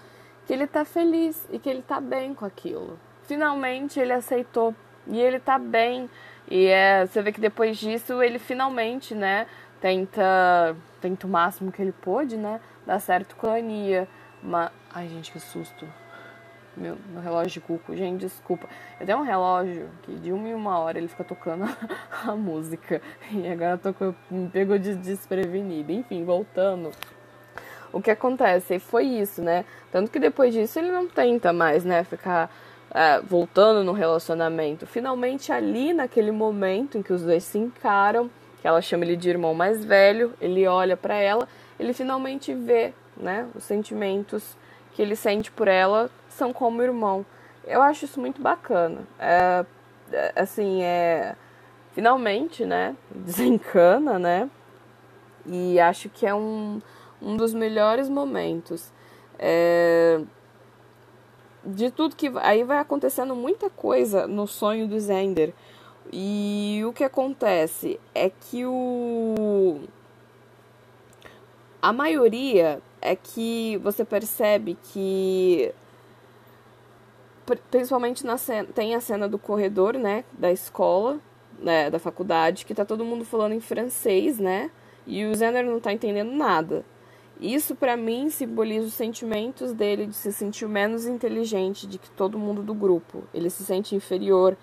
[0.46, 2.98] Que ele tá feliz e que ele tá bem com aquilo.
[3.22, 4.74] Finalmente ele aceitou
[5.06, 6.10] e ele tá bem.
[6.50, 9.46] E é, você vê que depois disso ele finalmente, né,
[9.80, 14.08] tenta, tenta o máximo que ele pôde, né, dar certo com a Ania.
[14.42, 15.86] Mas, ai gente, que susto.
[16.76, 17.94] Meu, meu relógio de cuco.
[17.94, 18.66] Gente, desculpa.
[18.98, 21.64] Eu tenho um relógio que de uma em uma hora ele fica tocando
[22.26, 23.02] a, música.
[23.30, 25.92] E agora tocou, me pegou de desprevenido.
[25.92, 26.90] Enfim, voltando.
[27.92, 28.78] O que acontece?
[28.78, 29.66] Foi isso, né?
[29.90, 32.04] Tanto que depois disso ele não tenta mais, né?
[32.04, 32.50] Ficar
[32.94, 34.86] é, voltando no relacionamento.
[34.86, 38.30] Finalmente, ali naquele momento em que os dois se encaram,
[38.62, 41.46] que ela chama ele de irmão mais velho, ele olha para ela,
[41.78, 43.48] ele finalmente vê né?
[43.54, 44.56] Os sentimentos
[44.92, 47.24] que ele sente por ela são como irmão.
[47.64, 49.02] Eu acho isso muito bacana.
[49.18, 49.64] É,
[50.12, 51.36] é assim, é
[51.92, 52.96] finalmente, né?
[53.10, 54.50] Desencana, né?
[55.46, 56.80] E acho que é um,
[57.20, 58.92] um dos melhores momentos.
[59.38, 60.20] É,
[61.64, 62.30] de tudo que.
[62.40, 65.52] Aí vai acontecendo muita coisa no sonho do Zender.
[66.10, 69.80] E o que acontece é que o.
[71.80, 75.72] A maioria é que você percebe que.
[77.70, 80.24] Principalmente na cena, tem a cena do corredor, né?
[80.32, 81.20] Da escola,
[81.58, 84.70] né, da faculdade, que tá todo mundo falando em francês, né?
[85.06, 86.84] E o Zender não tá entendendo nada.
[87.40, 92.38] Isso para mim simboliza os sentimentos dele de se sentir menos inteligente de que todo
[92.38, 93.24] mundo do grupo.
[93.34, 94.56] Ele se sente inferior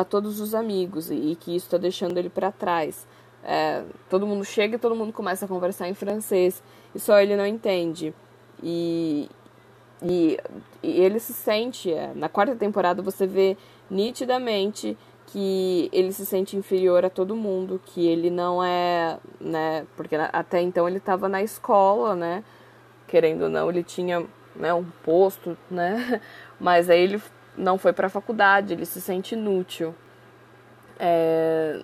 [0.00, 3.06] a todos os amigos e que isso está deixando ele para trás.
[3.42, 6.62] É, todo mundo chega e todo mundo começa a conversar em francês
[6.94, 8.14] e só ele não entende.
[8.62, 9.28] E,
[10.02, 10.38] e,
[10.82, 13.56] e ele se sente, é, na quarta temporada você vê
[13.90, 20.16] nitidamente que ele se sente inferior a todo mundo, que ele não é, né, porque
[20.16, 22.42] até então ele estava na escola, né,
[23.06, 26.20] querendo ou não, ele tinha, né, um posto, né,
[26.58, 27.22] mas aí ele
[27.56, 29.94] não foi para a faculdade, ele se sente inútil.
[30.98, 31.82] É...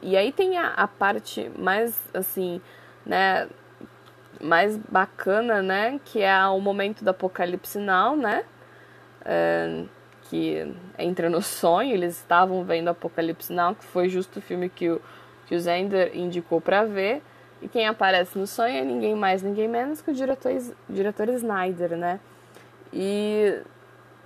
[0.00, 2.60] E aí tem a, a parte mais, assim,
[3.04, 3.48] né,
[4.40, 8.44] mais bacana, né, que é o momento do apocalipse now, né,
[9.24, 9.84] é
[10.28, 14.90] que entra no sonho, eles estavam vendo Apocalipse Now, que foi justo o filme que
[14.90, 15.00] o,
[15.46, 17.22] que o Zender indicou para ver.
[17.60, 20.52] E quem aparece no sonho é ninguém mais, ninguém menos que o diretor,
[20.88, 22.20] diretor Snyder, né?
[22.92, 23.60] E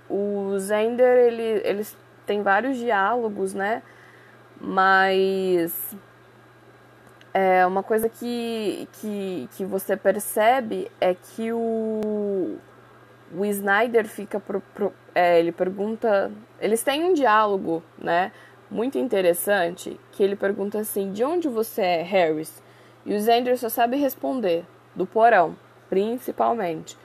[0.09, 3.81] o Zender, ele, eles tem vários diálogos, né?
[4.59, 5.95] Mas
[7.33, 12.57] é uma coisa que, que, que você percebe é que o,
[13.35, 16.31] o Snyder fica pro, pro, é, ele pergunta.
[16.59, 18.31] Eles têm um diálogo, né?
[18.69, 19.99] Muito interessante.
[20.11, 22.61] Que ele pergunta assim: De onde você é, Harris?
[23.05, 24.63] E o Zender só sabe responder:
[24.95, 25.57] Do porão,
[25.89, 26.97] principalmente.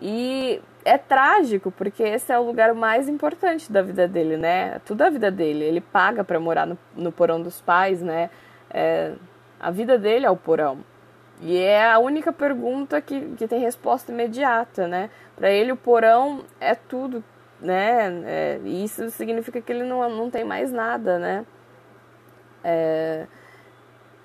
[0.00, 4.80] E é trágico, porque esse é o lugar mais importante da vida dele, né?
[4.84, 5.64] Tudo a vida dele.
[5.64, 8.30] Ele paga para morar no, no, porão dos pais, né?
[8.70, 9.12] É,
[9.58, 10.78] a vida dele é o porão.
[11.40, 15.10] E é a única pergunta que, que tem resposta imediata, né?
[15.36, 17.24] Para ele, o porão é tudo
[17.64, 18.22] né?
[18.26, 21.46] É, isso significa que ele não, não tem mais nada, né?
[22.62, 23.26] É,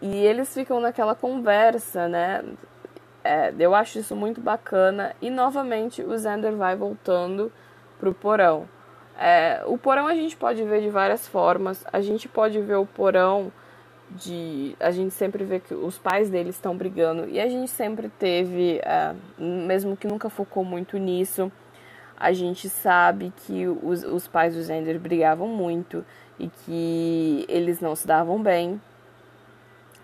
[0.01, 2.43] e eles ficam naquela conversa, né?
[3.23, 5.15] É, eu acho isso muito bacana.
[5.21, 7.51] E novamente o Xander vai voltando
[7.99, 8.67] pro porão.
[9.17, 11.85] É, o porão a gente pode ver de várias formas.
[11.91, 13.51] A gente pode ver o porão
[14.09, 14.75] de.
[14.79, 17.27] A gente sempre vê que os pais dele estão brigando.
[17.27, 21.51] E a gente sempre teve, é, mesmo que nunca focou muito nisso,
[22.17, 26.05] a gente sabe que os, os pais do Zender brigavam muito
[26.37, 28.81] e que eles não se davam bem.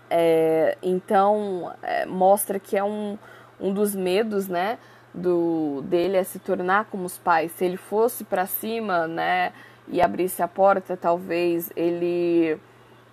[0.08, 3.18] É, então, é, mostra que é um,
[3.60, 4.78] um dos medos, né,
[5.12, 7.52] do, dele é se tornar como os pais.
[7.52, 9.52] Se ele fosse para cima, né,
[9.88, 12.58] e abrisse a porta, talvez ele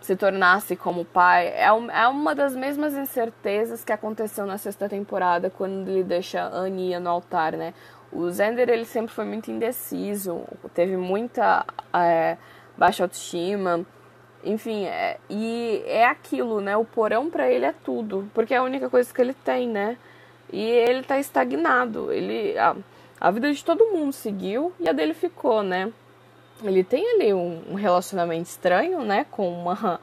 [0.01, 1.47] se tornasse como pai.
[1.47, 6.65] É, é uma das mesmas incertezas que aconteceu na sexta temporada, quando ele deixa a
[6.65, 7.73] Ania no altar, né?
[8.11, 12.37] O Zender ele sempre foi muito indeciso, teve muita é,
[12.77, 13.83] baixa autoestima,
[14.43, 16.75] enfim, é, e é aquilo, né?
[16.77, 19.97] O porão para ele é tudo, porque é a única coisa que ele tem, né?
[20.51, 22.11] E ele tá estagnado.
[22.11, 22.75] Ele a,
[23.19, 25.91] a vida de todo mundo seguiu e a dele ficou, né?
[26.63, 29.25] Ele tem ali um, um relacionamento estranho, né?
[29.29, 29.99] Com uma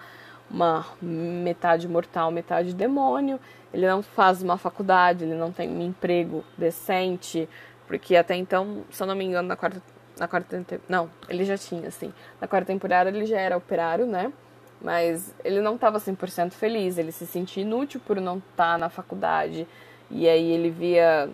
[0.50, 3.38] uma metade mortal, metade demônio.
[3.72, 7.48] Ele não faz uma faculdade, ele não tem um emprego decente.
[7.87, 9.81] Porque até então, se eu não me engano, na quarta.
[10.18, 12.12] Na quarta Não, ele já tinha, assim.
[12.40, 14.32] Na quarta temporada ele já era operário, né?
[14.80, 16.98] Mas ele não estava 100% feliz.
[16.98, 19.66] Ele se sentia inútil por não estar tá na faculdade.
[20.10, 21.30] E aí ele via,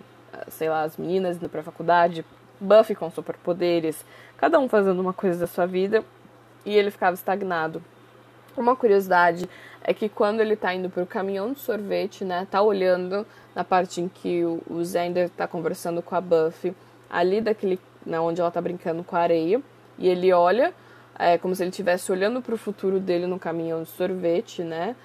[0.48, 2.24] sei lá, as meninas indo pra faculdade,
[2.60, 4.04] Buffy com superpoderes,
[4.36, 6.04] cada um fazendo uma coisa da sua vida.
[6.64, 7.82] E ele ficava estagnado.
[8.56, 9.48] Uma curiosidade
[9.82, 14.00] é que quando ele tá indo pro caminhão de sorvete, né, tá olhando na parte
[14.00, 16.74] em que o Zender tá conversando com a Buffy,
[17.08, 19.60] ali daquele, né, onde ela tá brincando com a areia,
[19.98, 20.72] e ele olha,
[21.18, 24.96] é como se ele estivesse olhando pro futuro dele no caminhão de sorvete, né,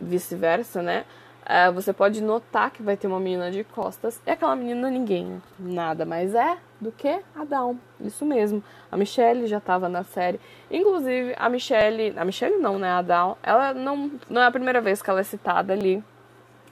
[0.00, 1.04] vice-versa, né,
[1.50, 4.20] é, você pode notar que vai ter uma menina de costas.
[4.26, 7.74] E aquela menina ninguém, nada mais é do que a.
[8.02, 8.62] Isso mesmo.
[8.92, 10.38] A Michelle já estava na série.
[10.70, 12.12] Inclusive, a Michelle.
[12.18, 12.90] A Michelle não, né?
[12.90, 13.36] A.
[13.42, 16.04] Ela não, não é a primeira vez que ela é citada ali.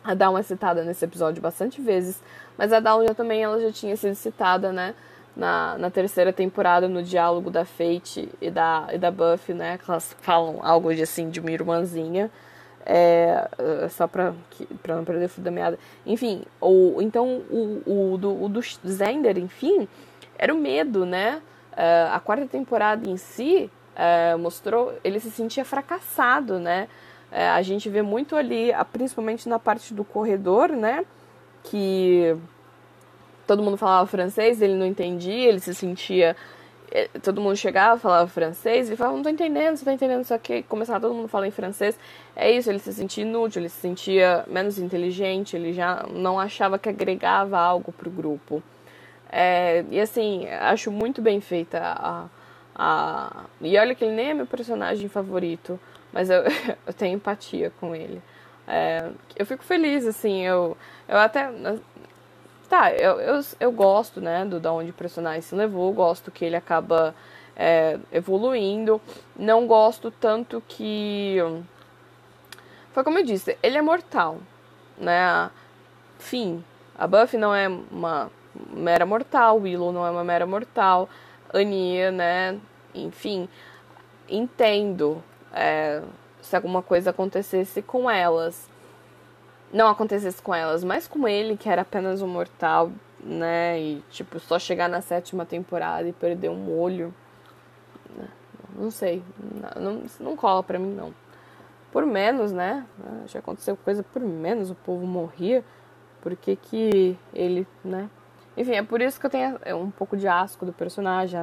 [0.05, 2.23] A é citada nesse episódio bastante vezes,
[2.57, 4.95] mas a já também ela já tinha sido citada, né?
[5.37, 9.77] Na, na terceira temporada, no diálogo da Fate e da, e da Buffy, né?
[9.77, 12.31] Que elas falam algo de assim, de uma irmãzinha.
[12.87, 13.47] É,
[13.83, 14.33] é só pra,
[14.83, 15.79] pra não perder o fio da meada.
[16.07, 19.87] Enfim, o, então o, o, do, o do Zender, enfim,
[20.39, 21.43] era o medo, né?
[21.73, 26.89] Uh, a quarta temporada em si uh, mostrou, ele se sentia fracassado, né?
[27.31, 31.05] Uh, a gente vê muito ali, principalmente na parte do corredor, né?
[31.65, 32.37] Que
[33.47, 36.37] todo mundo falava francês, ele não entendia, ele se sentia
[36.91, 40.35] é, todo mundo chegava, falava francês, e falava, não tô entendendo, você tá entendendo isso
[40.35, 41.99] aqui, começava todo mundo falar em francês.
[42.35, 46.79] É isso, ele se sentia inútil, ele se sentia menos inteligente, ele já não achava
[46.79, 48.63] que agregava algo pro grupo.
[49.31, 52.27] É, e assim, acho muito bem feita a,
[52.75, 53.45] a.
[53.61, 55.79] E olha que ele nem é meu personagem favorito,
[56.13, 56.43] mas eu,
[56.87, 58.23] eu tenho empatia com ele.
[58.69, 60.77] É, eu fico feliz, assim, eu,
[61.09, 61.51] eu até
[62.69, 66.45] Tá, eu, eu, eu gosto, né, do da onde o personagem se levou, gosto que
[66.45, 67.15] ele acaba
[67.57, 69.01] é, evoluindo.
[69.37, 71.39] Não gosto tanto que.
[72.93, 74.39] Foi como eu disse, ele é mortal,
[74.99, 75.51] né?
[76.19, 76.65] Fim.
[76.99, 78.31] A Buffy não é uma
[78.71, 81.09] mera mortal, Willow não é uma mera mortal,
[81.53, 82.59] Ania, né?
[82.95, 83.49] Enfim,
[84.29, 86.03] entendo é,
[86.41, 88.69] se alguma coisa acontecesse com elas
[89.73, 93.81] não acontecesse com elas, mas com ele, que era apenas um mortal, né?
[93.81, 97.13] E, tipo, só chegar na sétima temporada e perder um olho.
[98.17, 98.29] Né?
[98.77, 99.23] Não sei.
[99.77, 101.13] Não, não cola pra mim, não.
[101.93, 102.87] Por menos, né?
[103.27, 105.65] Já aconteceu coisa por menos, o povo morria.
[106.21, 108.11] Por que que ele, né?
[108.57, 111.39] Enfim, é por isso que eu tenho é, um pouco de asco do personagem.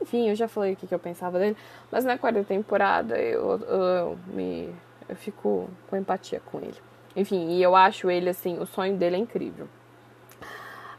[0.00, 1.56] Enfim, eu já falei o que, que eu pensava dele.
[1.90, 4.74] Mas na quarta temporada eu, eu, eu, me,
[5.08, 6.76] eu fico com empatia com ele.
[7.16, 9.68] Enfim, e eu acho ele, assim, o sonho dele é incrível.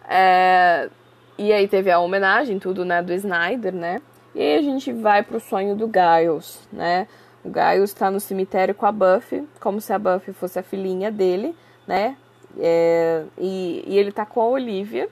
[0.07, 0.89] É,
[1.37, 4.01] e aí teve a homenagem, tudo, né, do Snyder, né?
[4.33, 7.07] E aí a gente vai pro sonho do Giles, né?
[7.43, 11.11] O Giles está no cemitério com a Buffy, como se a Buffy fosse a filhinha
[11.11, 11.55] dele,
[11.87, 12.17] né?
[12.57, 15.09] É, e, e, ele tá com a Olivia,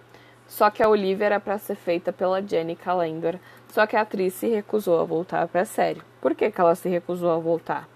[0.48, 4.34] só que a Olivia era para ser feita pela Jenny Calendar, só que a atriz
[4.34, 6.02] se recusou a voltar para série.
[6.22, 7.88] Por que, que ela se recusou a voltar?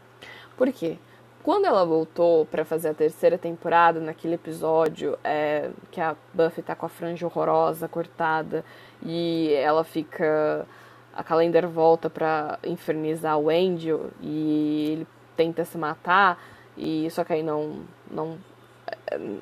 [0.58, 0.98] Por quê?
[1.48, 6.76] Quando ela voltou para fazer a terceira temporada, naquele episódio é, que a Buffy tá
[6.76, 8.66] com a franja horrorosa, cortada,
[9.02, 10.68] e ela fica.
[11.16, 15.08] A Calendar volta para infernizar o Angel e ele
[15.38, 16.38] tenta se matar,
[16.76, 17.80] e só que aí não.
[18.12, 18.38] não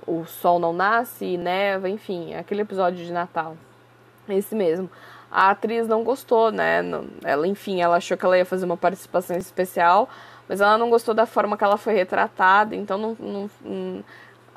[0.06, 3.58] o sol não nasce neva, enfim, aquele episódio de Natal.
[4.30, 4.92] Esse mesmo.
[5.38, 6.82] A atriz não gostou, né?
[7.24, 10.10] Ela, enfim, ela achou que ela ia fazer uma participação especial
[10.48, 14.04] mas ela não gostou da forma que ela foi retratada, então não, não, não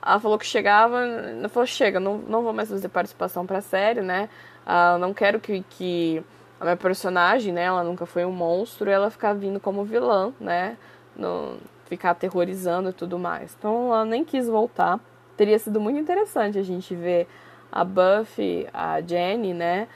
[0.00, 4.00] ela falou que chegava, ela falou, chega, não, não vou mais fazer participação pra série,
[4.00, 4.28] né?
[4.64, 6.22] Uh, não quero que, que
[6.60, 10.76] a minha personagem, né, ela nunca foi um monstro, ela ficar vindo como vilã, né?
[11.16, 13.54] No, ficar aterrorizando e tudo mais.
[13.58, 15.00] Então ela nem quis voltar.
[15.36, 17.26] Teria sido muito interessante a gente ver
[17.72, 19.88] a Buffy, a Jenny, né?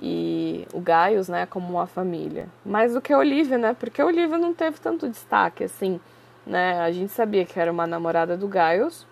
[0.00, 2.48] E o Gaius, né, como uma família.
[2.64, 6.00] Mais do que a Olivia, né, porque a Olivia não teve tanto destaque assim,
[6.46, 9.06] né, a gente sabia que era uma namorada do Gaius,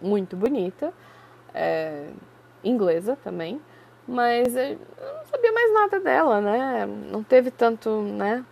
[0.00, 0.92] muito bonita,
[1.52, 2.06] é,
[2.62, 3.60] inglesa também,
[4.06, 8.44] mas eu não sabia mais nada dela, né, não teve tanto, né,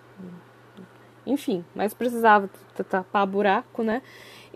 [1.25, 2.51] enfim, mas precisava
[2.90, 4.03] tapar buraco, né,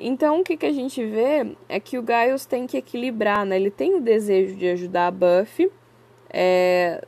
[0.00, 3.56] então, o que, que a gente vê é que o Giles tem que equilibrar, né?
[3.56, 5.72] Ele tem o desejo de ajudar a Buffy,
[6.30, 7.04] é,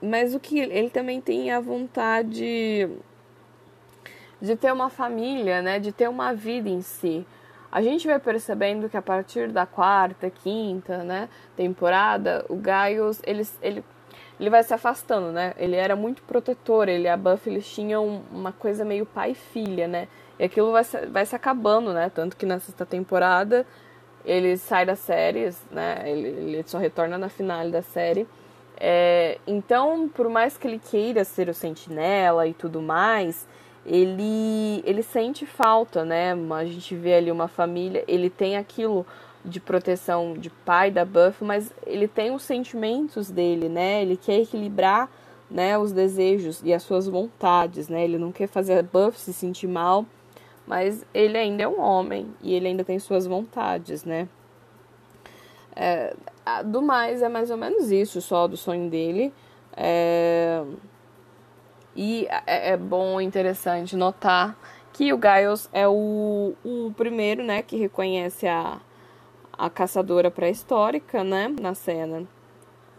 [0.00, 2.88] mas o que ele também tem a vontade
[4.40, 5.78] de ter uma família, né?
[5.78, 7.24] De ter uma vida em si.
[7.70, 13.48] A gente vai percebendo que a partir da quarta, quinta, né, temporada, o Giles, ele,
[13.62, 13.84] ele,
[14.38, 15.54] ele vai se afastando, né?
[15.56, 19.34] Ele era muito protetor, ele e a Buffy, eles tinham uma coisa meio pai e
[19.34, 20.08] filha, né?
[20.38, 22.10] E aquilo vai se, vai se acabando, né?
[22.10, 23.64] Tanto que na sexta temporada
[24.24, 26.02] ele sai das séries, né?
[26.04, 28.28] Ele, ele só retorna na finale da série.
[28.84, 33.46] É, então, por mais que ele queira ser o sentinela e tudo mais,
[33.86, 36.32] ele, ele sente falta, né?
[36.32, 39.06] A gente vê ali uma família, ele tem aquilo
[39.44, 44.02] de proteção de pai da Buffy, mas ele tem os sentimentos dele, né?
[44.02, 45.08] Ele quer equilibrar
[45.48, 48.02] né, os desejos e as suas vontades, né?
[48.02, 50.04] Ele não quer fazer a Buffy se sentir mal,
[50.66, 54.28] mas ele ainda é um homem e ele ainda tem suas vontades, né?
[55.76, 56.14] É,
[56.64, 59.32] do mais, é mais ou menos isso só do sonho dele.
[59.76, 60.62] É...
[61.94, 64.56] E é, é bom, interessante notar
[64.92, 68.78] que o Giles é o, o primeiro, né, que reconhece a,
[69.52, 72.26] a caçadora pré-histórica, né, na cena.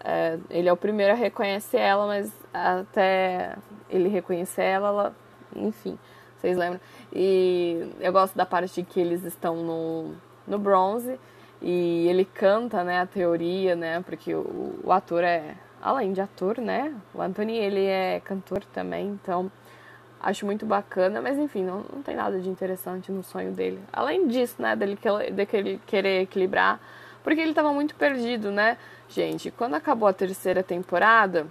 [0.04, 3.56] É, ele é o primeiro a reconhecer ela, mas até
[3.90, 5.16] ele reconhecer ela, ela
[5.56, 5.98] enfim,
[6.38, 6.82] vocês lembram?
[7.12, 10.14] E eu gosto da parte que eles estão no,
[10.48, 11.20] no bronze
[11.64, 16.58] e ele canta, né, a teoria, né, porque o, o ator é, além de ator,
[16.60, 19.50] né, o Anthony, ele é cantor também, então
[20.22, 23.80] acho muito bacana, mas enfim, não, não tem nada de interessante no sonho dele.
[23.92, 25.00] Além disso, né, dele,
[25.32, 26.80] dele querer equilibrar,
[27.24, 29.50] porque ele estava muito perdido, né, gente.
[29.50, 31.48] Quando acabou a terceira temporada,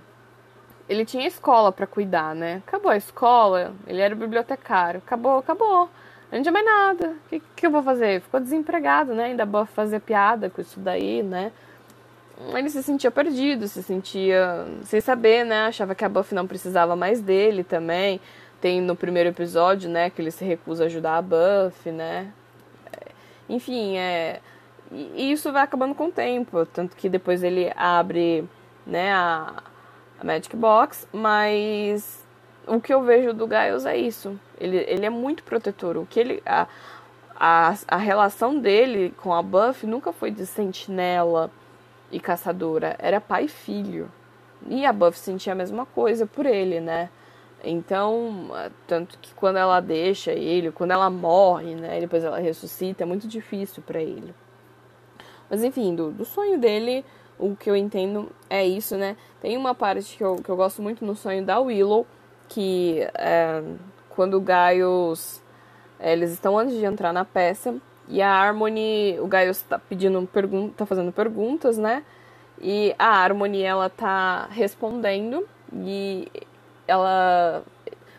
[0.89, 2.63] ele tinha escola para cuidar, né?
[2.67, 5.89] Acabou a escola, ele era bibliotecário, acabou, acabou.
[6.33, 7.11] Não tinha mais nada.
[7.11, 8.23] O que, que eu vou fazer?
[8.23, 9.25] Ficou desempregado, né?
[9.25, 11.53] Ainda vou fazer piada com isso daí, né?
[12.55, 15.67] Ele se sentia perdido, se sentia sem saber, né?
[15.67, 18.19] Achava que a Buffy não precisava mais dele também.
[18.63, 22.33] Tem no primeiro episódio, né, que ele se recusa a ajudar a Buffy, né?
[22.93, 23.11] É,
[23.49, 24.41] enfim, é.
[24.91, 26.65] E isso vai acabando com o tempo.
[26.67, 28.49] Tanto que depois ele abre,
[28.87, 29.63] né, a,
[30.19, 32.22] a Magic Box, mas
[32.67, 34.39] o que eu vejo do Giles é isso.
[34.59, 35.97] Ele, ele é muito protetor.
[35.97, 36.43] O que ele.
[36.47, 36.67] A,
[37.35, 41.51] a, a relação dele com a Buffy nunca foi de sentinela
[42.11, 42.97] e caçadora.
[42.99, 44.11] Era pai e filho.
[44.69, 47.11] E a Buffy sentia a mesma coisa por ele, né?
[47.65, 48.51] Então,
[48.87, 53.29] tanto que quando ela deixa ele, quando ela morre, né, depois ela ressuscita, é muito
[53.29, 54.35] difícil para ele.
[55.49, 57.05] Mas enfim, do, do, sonho dele,
[57.39, 59.17] o que eu entendo é isso, né?
[59.41, 62.05] Tem uma parte que eu, que eu gosto muito no sonho da Willow,
[62.53, 63.63] que é,
[64.11, 65.43] quando o Giles,
[65.99, 67.75] é, eles estão antes de entrar na peça,
[68.09, 72.03] e a Harmony, o Giles tá pedindo pergunta, tá fazendo perguntas, né?
[72.61, 76.29] E a Harmony, ela tá respondendo, e
[76.87, 77.63] ela.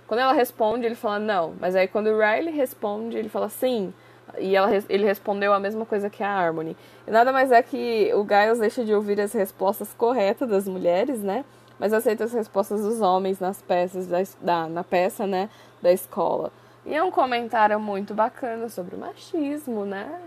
[0.08, 1.54] Quando ela responde, ele fala não.
[1.60, 3.94] Mas aí quando o Riley responde, ele fala sim.
[4.38, 6.76] E ela, ele respondeu a mesma coisa que a Harmony.
[7.08, 11.22] E nada mais é que o Giles deixa de ouvir as respostas corretas das mulheres,
[11.22, 11.46] né?
[11.84, 15.50] Mas aceita as respostas dos homens nas peças da, da, na peça, né?
[15.82, 16.50] Da escola.
[16.86, 20.22] E é um comentário muito bacana sobre o machismo, né?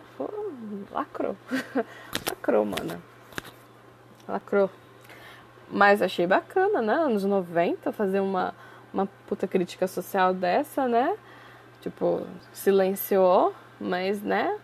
[0.92, 1.34] Lacrou.
[2.28, 3.02] lacrou, mano.
[4.28, 4.68] Lacrou.
[5.70, 6.92] Mas achei bacana, né?
[6.92, 8.54] Anos 90, fazer uma,
[8.92, 11.16] uma puta crítica social dessa, né?
[11.80, 14.59] Tipo, silenciou, mas, né?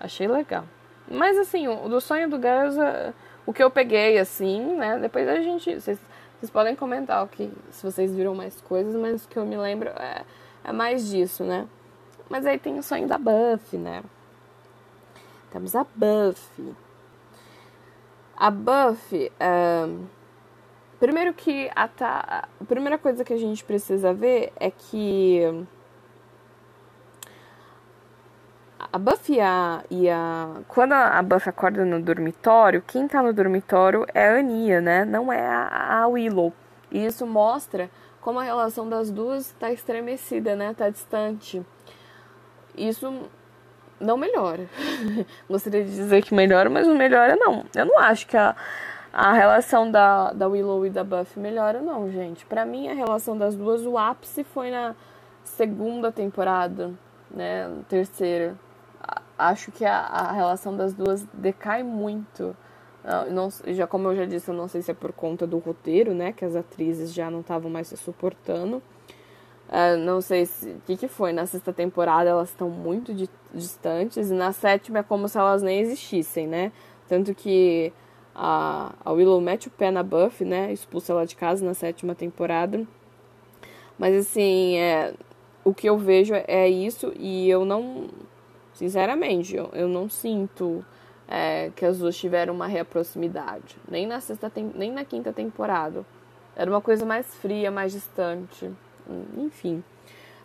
[0.00, 0.64] Achei legal.
[1.06, 3.12] Mas, assim, o, do sonho do Girls, é,
[3.44, 4.98] o que eu peguei, assim, né?
[4.98, 5.74] Depois a gente.
[5.74, 6.00] Vocês,
[6.42, 9.56] vocês podem comentar o que, se vocês viram mais coisas, mas o que eu me
[9.56, 10.24] lembro é,
[10.64, 11.68] é mais disso, né?
[12.28, 14.02] Mas aí tem o sonho da Buffy, né?
[15.52, 16.74] Temos a Buffy.
[18.36, 19.30] A Buffy.
[19.40, 20.06] Um,
[20.98, 22.48] Primeiro que a, ta...
[22.60, 25.40] a primeira coisa que a gente precisa ver é que
[28.92, 30.48] a Buffy a, e a.
[30.68, 35.04] Quando a Buffy acorda no dormitório, quem tá no dormitório é a Ania, né?
[35.04, 36.52] Não é a, a Willow.
[36.90, 37.88] E isso mostra
[38.20, 40.74] como a relação das duas está estremecida, né?
[40.76, 41.62] Tá distante.
[42.76, 43.12] Isso
[43.98, 44.68] não melhora.
[45.48, 47.64] Gostaria de dizer que melhora, mas não melhora, não.
[47.74, 48.54] Eu não acho que a
[49.12, 52.46] a relação da, da Willow e da Buffy melhora, não, gente.
[52.46, 54.94] Para mim, a relação das duas, o ápice foi na
[55.44, 56.92] segunda temporada,
[57.30, 57.70] né?
[57.88, 58.56] Terceira.
[59.50, 62.56] Acho que a, a relação das duas decai muito.
[63.30, 66.14] Não, já como eu já disse, eu não sei se é por conta do roteiro,
[66.14, 66.32] né?
[66.32, 68.82] Que as atrizes já não estavam mais se suportando.
[69.68, 71.32] Uh, não sei o que, que foi.
[71.32, 74.30] Na sexta temporada elas estão muito di distantes.
[74.30, 76.70] E na sétima é como se elas nem existissem, né?
[77.08, 77.92] Tanto que
[78.34, 80.72] a, a Willow mete o pé na Buffy, né?
[80.72, 82.86] Expulsa ela de casa na sétima temporada.
[83.98, 85.14] Mas assim, é,
[85.64, 88.08] o que eu vejo é isso e eu não.
[88.82, 90.84] Sinceramente, eu, eu não sinto
[91.28, 93.76] é, que as duas tiveram uma reaproximidade.
[93.88, 96.04] Nem na sexta nem na quinta temporada.
[96.56, 98.68] Era uma coisa mais fria, mais distante.
[99.38, 99.84] Enfim.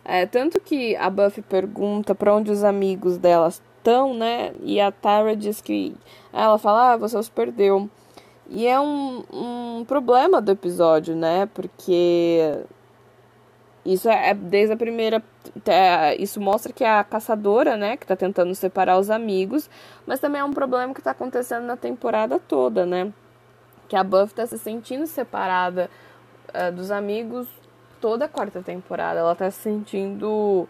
[0.04, 4.52] É, tanto que a Buffy pergunta para onde os amigos delas estão, né?
[4.62, 5.96] E a Tara diz que.
[6.32, 7.90] Ela fala, ah, você os perdeu.
[8.48, 11.46] E é um, um problema do episódio, né?
[11.52, 12.56] Porque
[13.92, 15.22] isso é, é desde a primeira.
[15.66, 19.68] É, isso mostra que é a caçadora, né, que tá tentando separar os amigos,
[20.06, 23.12] mas também é um problema que tá acontecendo na temporada toda, né?
[23.88, 25.90] Que a Buffy tá se sentindo separada
[26.74, 27.48] dos amigos
[28.00, 29.20] toda a quarta temporada.
[29.20, 30.68] Ela tá se sentindo,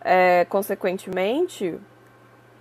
[0.00, 1.78] é, consequentemente,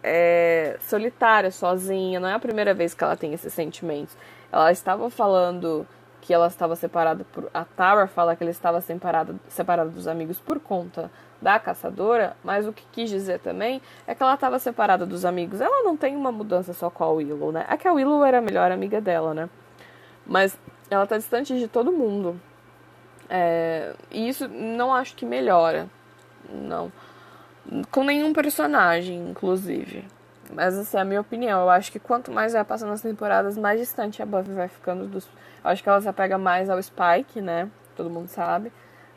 [0.04, 2.20] é, solitária, sozinha.
[2.20, 4.16] Não é a primeira vez que ela tem esses sentimentos.
[4.52, 5.88] Ela estava falando
[6.30, 7.50] que ela estava separada por.
[7.52, 11.10] A Tara fala que ela estava separada, separada dos amigos por conta
[11.42, 15.60] da caçadora, mas o que quis dizer também é que ela estava separada dos amigos.
[15.60, 17.66] Ela não tem uma mudança só com a Willow, né?
[17.68, 19.50] É que a Willow era a melhor amiga dela, né?
[20.24, 20.56] Mas
[20.88, 22.40] ela tá distante de todo mundo.
[23.28, 25.90] É, e isso não acho que melhora.
[26.48, 26.92] Não.
[27.90, 30.06] Com nenhum personagem, inclusive.
[30.50, 31.62] Mas essa é a minha opinião.
[31.62, 35.06] Eu acho que quanto mais vai passando as temporadas, mais distante a Buffy vai ficando
[35.08, 35.26] dos.
[35.64, 37.70] Eu acho que ela se apega mais ao Spike, né?
[37.96, 38.72] Todo mundo sabe.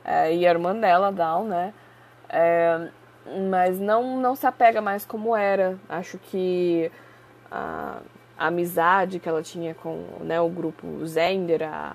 [0.05, 1.73] É, e a irmã dela, Down, né?
[2.29, 2.89] É,
[3.49, 5.79] mas não, não se apega mais como era.
[5.89, 6.91] Acho que
[7.51, 7.99] a,
[8.37, 11.95] a amizade que ela tinha com né, o grupo Zender, a,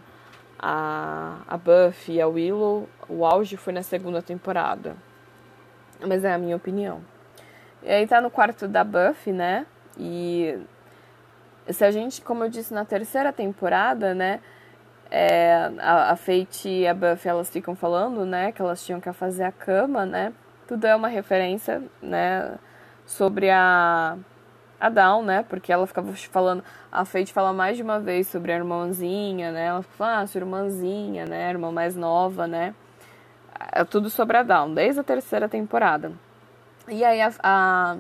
[0.58, 4.96] a, a Buffy e a Willow, o auge foi na segunda temporada.
[6.00, 7.02] Mas é a minha opinião.
[7.84, 9.66] E aí tá no quarto da Buffy, né?
[9.98, 10.58] E
[11.70, 14.40] se a gente, como eu disse na terceira temporada, né?
[15.10, 19.10] É, a, a Fate e a Buffy elas ficam falando, né, que elas tinham que
[19.14, 20.34] fazer a cama, né?
[20.68, 22.58] Tudo é uma referência, né,
[23.06, 24.18] sobre a
[24.80, 25.44] a Dawn, né?
[25.48, 29.66] Porque ela ficava falando, a Fate fala mais de uma vez sobre a irmãzinha, né?
[29.66, 31.50] Ela fala, ah, sua irmãzinha, né?
[31.50, 32.76] Irmã mais nova, né?
[33.72, 36.12] É tudo sobre a Dawn, desde a terceira temporada.
[36.88, 37.98] E aí a, a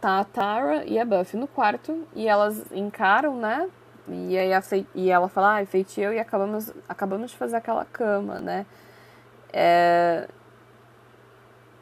[0.00, 3.68] tá a Tara e a Buffy no quarto e elas encaram, né?
[4.08, 4.60] E aí a
[4.94, 8.66] e ela fala, ah, feito eu e acabamos, acabamos de fazer aquela cama, né?
[9.52, 10.26] É,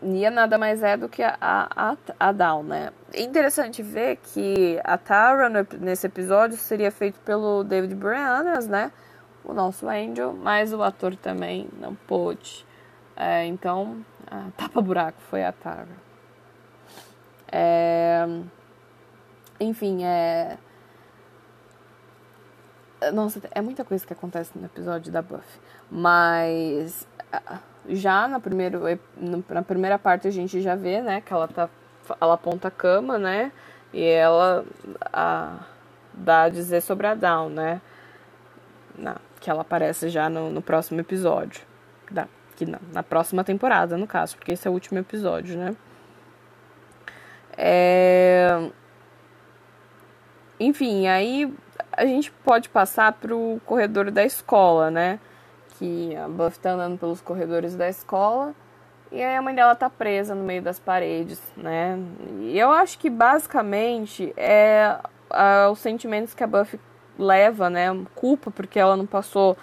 [0.02, 2.90] Nia nada mais é do que a, a, a Dawn, né?
[3.12, 8.92] É interessante ver que a Tara nesse episódio seria feito pelo David Briannas, né?
[9.44, 12.66] O nosso Angel, mas o ator também não pôde.
[13.16, 16.09] É, então, a tapa-buraco foi a Tara.
[17.50, 18.26] É,
[19.60, 20.56] enfim, é
[23.12, 25.60] nossa, é muita coisa que acontece no episódio da Buffy.
[25.90, 27.08] Mas
[27.88, 28.80] já na, primeiro,
[29.48, 31.68] na primeira parte a gente já vê, né, que ela tá.
[32.20, 33.52] Ela aponta a cama, né?
[33.92, 34.64] E ela
[35.12, 35.60] a,
[36.12, 37.80] dá a dizer sobre a Dawn, né?
[38.98, 41.62] Na, que ela aparece já no, no próximo episódio.
[42.10, 42.26] Da,
[42.56, 45.76] que na, na próxima temporada, no caso, porque esse é o último episódio, né?
[47.62, 48.70] É...
[50.58, 51.52] Enfim, aí
[51.92, 55.20] a gente pode passar pro corredor da escola, né?
[55.78, 58.54] Que a Buffy tá andando pelos corredores da escola
[59.12, 61.98] e aí a mãe dela tá presa no meio das paredes, né?
[62.40, 64.98] E eu acho que basicamente é
[65.70, 66.80] os sentimentos que a Buffy
[67.18, 67.88] leva, né?
[68.14, 69.56] Culpa porque ela não passou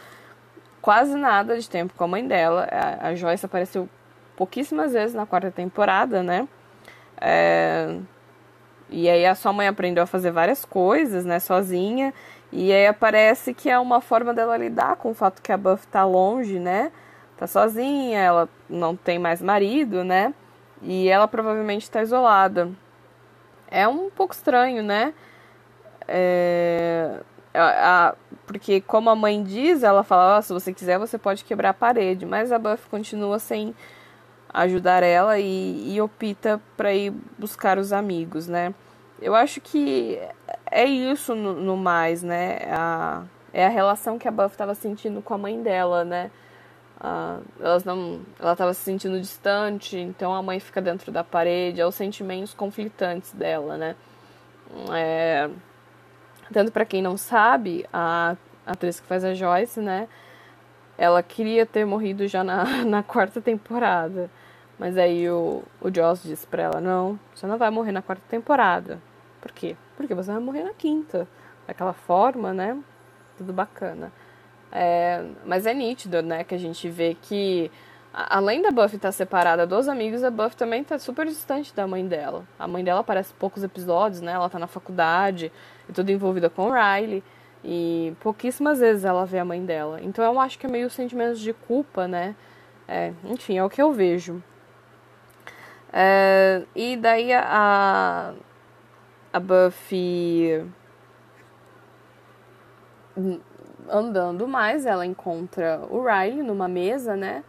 [0.82, 2.68] quase nada de tempo com a mãe dela.
[2.72, 3.90] A, a Joyce apareceu
[4.36, 6.48] pouquíssimas vezes na quarta temporada, né?
[7.20, 7.98] É,
[8.90, 12.14] e aí a sua mãe aprendeu a fazer várias coisas, né, sozinha.
[12.52, 15.88] E aí parece que é uma forma dela lidar com o fato que a Buffy
[15.88, 16.92] tá longe, né?
[17.38, 20.34] Tá sozinha, ela não tem mais marido, né?
[20.82, 22.70] E ela provavelmente está isolada.
[23.70, 25.14] É um pouco estranho, né?
[26.08, 27.20] É...
[27.54, 28.16] A,
[28.46, 31.74] porque como a mãe diz, ela fala, oh, se você quiser você pode quebrar a
[31.74, 33.76] parede, mas a Buffy continua sem
[34.54, 38.74] ajudar ela e, e opta para ir buscar os amigos, né?
[39.22, 40.20] Eu acho que
[40.70, 42.60] é isso no, no mais, né?
[42.70, 43.24] A,
[43.54, 46.32] é a relação que a Buffy estava sentindo com a mãe dela, né?
[47.00, 51.80] Ah, elas não, ela estava se sentindo distante, então a mãe fica dentro da parede,
[51.80, 53.96] é os sentimentos conflitantes dela, né?
[54.94, 55.50] É,
[56.52, 58.36] tanto para quem não sabe, a
[58.66, 60.08] atriz que faz a Joyce, né?
[60.98, 64.30] Ela queria ter morrido já na, na quarta temporada.
[64.80, 68.24] Mas aí o, o Joss disse pra ela: Não, você não vai morrer na quarta
[68.30, 69.00] temporada.
[69.42, 69.76] Por quê?
[69.96, 71.28] Porque você vai morrer na quinta.
[71.66, 72.78] Daquela forma, né?
[73.38, 74.12] Tudo bacana.
[74.72, 76.44] É, mas é nítido, né?
[76.44, 77.72] Que a gente vê que,
[78.14, 82.08] além da Buffy estar separada dos amigos, a Buffy também está super distante da mãe
[82.08, 82.46] dela.
[82.58, 84.34] A mãe dela aparece poucos episódios, né?
[84.34, 85.52] Ela tá na faculdade
[85.90, 87.24] e tudo envolvida com o Riley.
[87.70, 90.00] E pouquíssimas vezes ela vê a mãe dela.
[90.02, 92.34] Então eu acho que é meio sentimento de culpa, né?
[92.88, 94.42] É, enfim, é o que eu vejo.
[95.92, 98.34] É, e daí a,
[99.34, 100.66] a Buffy
[103.90, 107.44] andando mais, ela encontra o Riley numa mesa, né?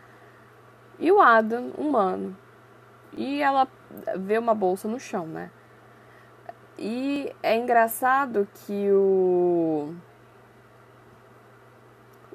[0.99, 2.37] E o Adam, humano.
[3.17, 3.69] E ela
[4.17, 5.49] vê uma bolsa no chão, né?
[6.77, 10.08] E é engraçado que o o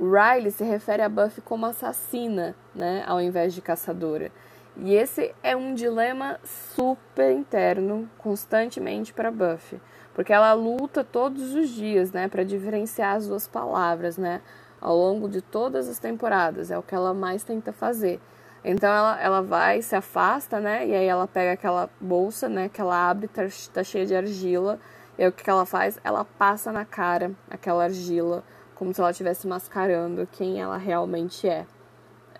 [0.03, 4.31] Riley se refere a Buffy como assassina, né, ao invés de caçadora.
[4.77, 9.79] E esse é um dilema super interno, constantemente para Buffy,
[10.13, 14.41] porque ela luta todos os dias, né, para diferenciar as duas palavras, né?
[14.83, 16.69] ao longo de todas as temporadas.
[16.69, 18.19] É o que ela mais tenta fazer.
[18.65, 20.85] Então ela, ela vai, se afasta, né?
[20.85, 22.69] E aí ela pega aquela bolsa, né?
[22.69, 23.43] Que ela abre, tá,
[23.73, 24.77] tá cheia de argila.
[25.17, 25.97] E aí o que ela faz?
[26.03, 28.43] Ela passa na cara aquela argila,
[28.83, 31.65] como se ela estivesse mascarando quem ela realmente é.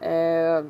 [0.02, 0.62] é...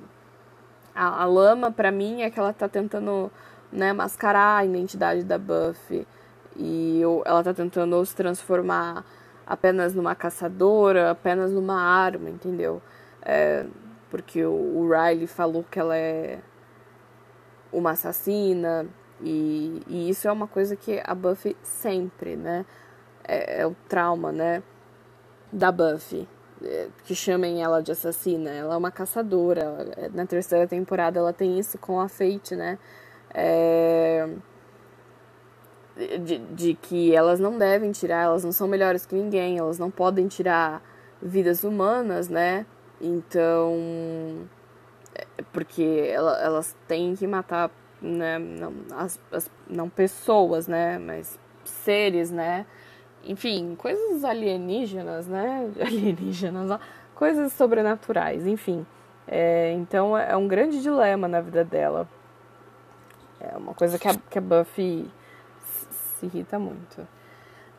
[0.93, 3.32] A, a lama, para mim, é que ela tá tentando
[3.71, 6.07] né, mascarar a identidade da Buffy.
[6.55, 9.03] E ela tá tentando se transformar
[9.47, 12.80] apenas numa caçadora, apenas numa arma, entendeu?
[13.24, 13.65] É,
[14.11, 16.39] porque o, o Riley falou que ela é
[17.71, 18.86] uma assassina,
[19.19, 22.63] e, e, isso é uma coisa que a Buffy sempre, né?
[23.24, 24.61] É, é o trauma, né?
[25.53, 26.27] Da Buffy.
[26.61, 28.49] É, que chamem ela de assassina.
[28.49, 29.93] Ela é uma caçadora.
[29.97, 32.79] É, na terceira temporada ela tem isso com a Fate, né?
[33.33, 34.27] É,
[35.95, 39.91] de, de que elas não devem tirar, elas não são melhores que ninguém, elas não
[39.91, 40.81] podem tirar
[41.21, 42.65] vidas humanas, né?
[42.99, 44.47] Então,
[45.13, 47.69] é, porque ela, elas têm que matar,
[48.01, 52.65] né, não, as, as, não pessoas, né, mas seres, né,
[53.24, 56.80] enfim, coisas alienígenas, né, alienígenas,
[57.15, 58.86] coisas sobrenaturais, enfim.
[59.28, 62.07] É, então é um grande dilema na vida dela.
[63.39, 65.09] É uma coisa que a, que a Buffy
[66.17, 67.01] se irrita muito.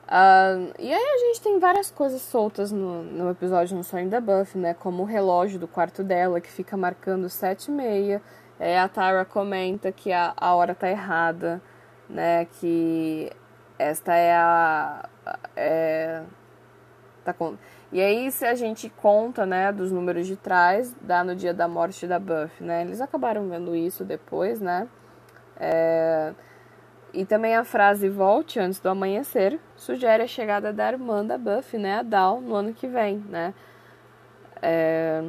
[0.04, 4.20] Uh, e aí a gente tem várias coisas soltas no, no episódio No Sonho da
[4.20, 4.74] Buffy, né?
[4.74, 8.20] Como o relógio do quarto dela, que fica marcando sete e meia.
[8.58, 11.60] É, a Tara comenta que a, a hora tá errada,
[12.08, 12.44] né?
[12.60, 13.32] Que
[13.78, 15.08] esta é a...
[15.56, 16.22] É,
[17.24, 17.56] tá com...
[17.92, 21.68] E aí, se a gente conta, né, dos números de trás, dá no dia da
[21.68, 22.82] morte da Buffy, né?
[22.82, 24.88] Eles acabaram vendo isso depois, né?
[25.56, 26.32] É...
[27.12, 31.78] E também a frase volte antes do amanhecer sugere a chegada da irmã da Buffy,
[31.78, 33.54] né, a Dal, no ano que vem, né?
[34.60, 35.22] É...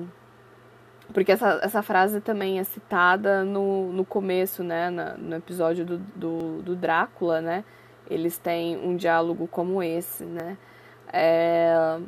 [1.14, 5.98] Porque essa, essa frase também é citada no, no começo, né, na, no episódio do,
[6.00, 7.64] do, do, Drácula, né?
[8.10, 10.58] Eles têm um diálogo como esse, né?
[11.12, 12.00] É...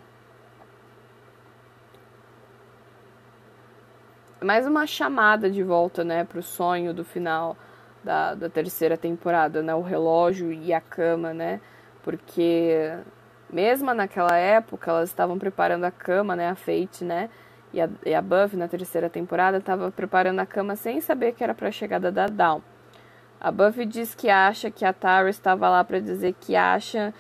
[4.42, 7.58] Mais uma chamada de volta, né, para o sonho do final
[8.04, 9.74] da, da terceira temporada, né?
[9.74, 11.60] O relógio e a cama, né?
[12.04, 12.98] Porque
[13.50, 16.50] mesmo naquela época elas estavam preparando a cama, né?
[16.50, 17.30] A Fate, né?
[17.74, 21.44] E a, e a Buffy na terceira temporada estava preparando a cama sem saber que
[21.44, 22.62] era para a chegada da Dawn.
[23.40, 27.14] A Buffy diz que acha que a Tara estava lá para dizer que acha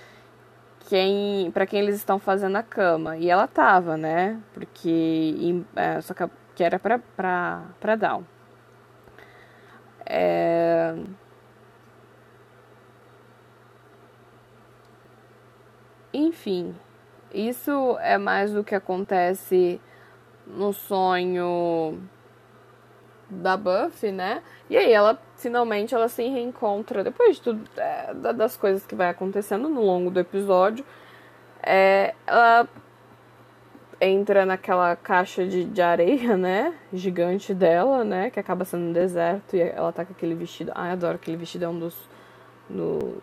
[0.89, 4.39] quem para quem eles estão fazendo a cama e ela tava, né?
[4.53, 8.23] Porque é, só que, que era para para para Dawn.
[10.05, 10.95] É...
[16.13, 16.75] Enfim,
[17.33, 19.79] isso é mais do que acontece
[20.47, 22.01] no sonho
[23.29, 24.41] da Buffy, né?
[24.69, 29.09] E aí ela finalmente ela se reencontra depois de tudo é, das coisas que vai
[29.09, 30.83] acontecendo no longo do episódio.
[31.63, 32.67] É, ela
[33.99, 36.73] entra naquela caixa de, de areia, né?
[36.93, 38.29] Gigante dela, né?
[38.29, 40.71] Que acaba sendo um deserto e ela tá com aquele vestido.
[40.75, 41.95] Ai, adoro aquele vestido, é um dos,
[42.69, 43.17] no,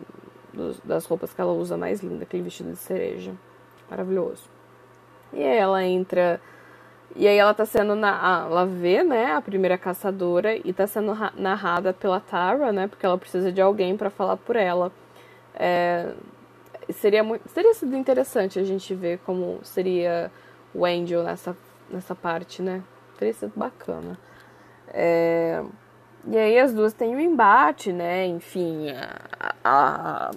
[0.53, 3.33] dos, das roupas que ela usa mais linda, aquele vestido de cereja.
[3.89, 4.43] Maravilhoso.
[5.33, 6.41] E aí ela entra.
[7.15, 8.45] E aí ela tá sendo na.
[8.49, 12.87] Ela vê, né, a primeira caçadora e tá sendo narrada pela Tara, né?
[12.87, 14.91] Porque ela precisa de alguém para falar por ela.
[15.53, 16.13] É,
[16.91, 17.47] seria muito.
[17.73, 20.29] Sido interessante a gente ver como seria
[20.73, 21.55] o Angel nessa,
[21.89, 22.83] nessa parte, né?
[23.17, 24.17] Teria sido bacana.
[24.89, 25.63] É,
[26.27, 28.25] e aí as duas têm um embate, né?
[28.25, 30.31] Enfim, a, a,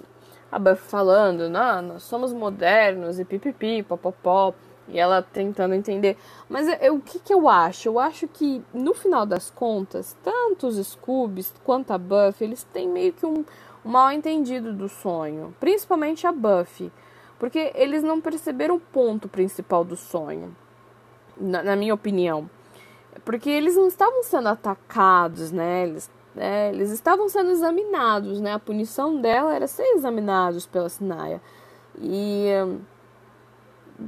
[0.49, 4.53] a Buffy falando, não, nós somos modernos e pipipi, popopó.
[4.89, 6.17] E ela tentando entender.
[6.49, 7.87] Mas eu, o que, que eu acho?
[7.87, 12.87] Eu acho que, no final das contas, tanto os Scoobies quanto a Buffy, eles têm
[12.87, 13.45] meio que um,
[13.85, 15.53] um mal entendido do sonho.
[15.59, 16.91] Principalmente a Buffy.
[17.37, 20.55] Porque eles não perceberam o ponto principal do sonho,
[21.37, 22.49] na, na minha opinião.
[23.23, 25.83] Porque eles não estavam sendo atacados, né?
[25.83, 28.53] Eles, é, eles estavam sendo examinados, né?
[28.53, 31.41] A punição dela era ser examinados pela Sinaya.
[31.97, 32.79] E hum,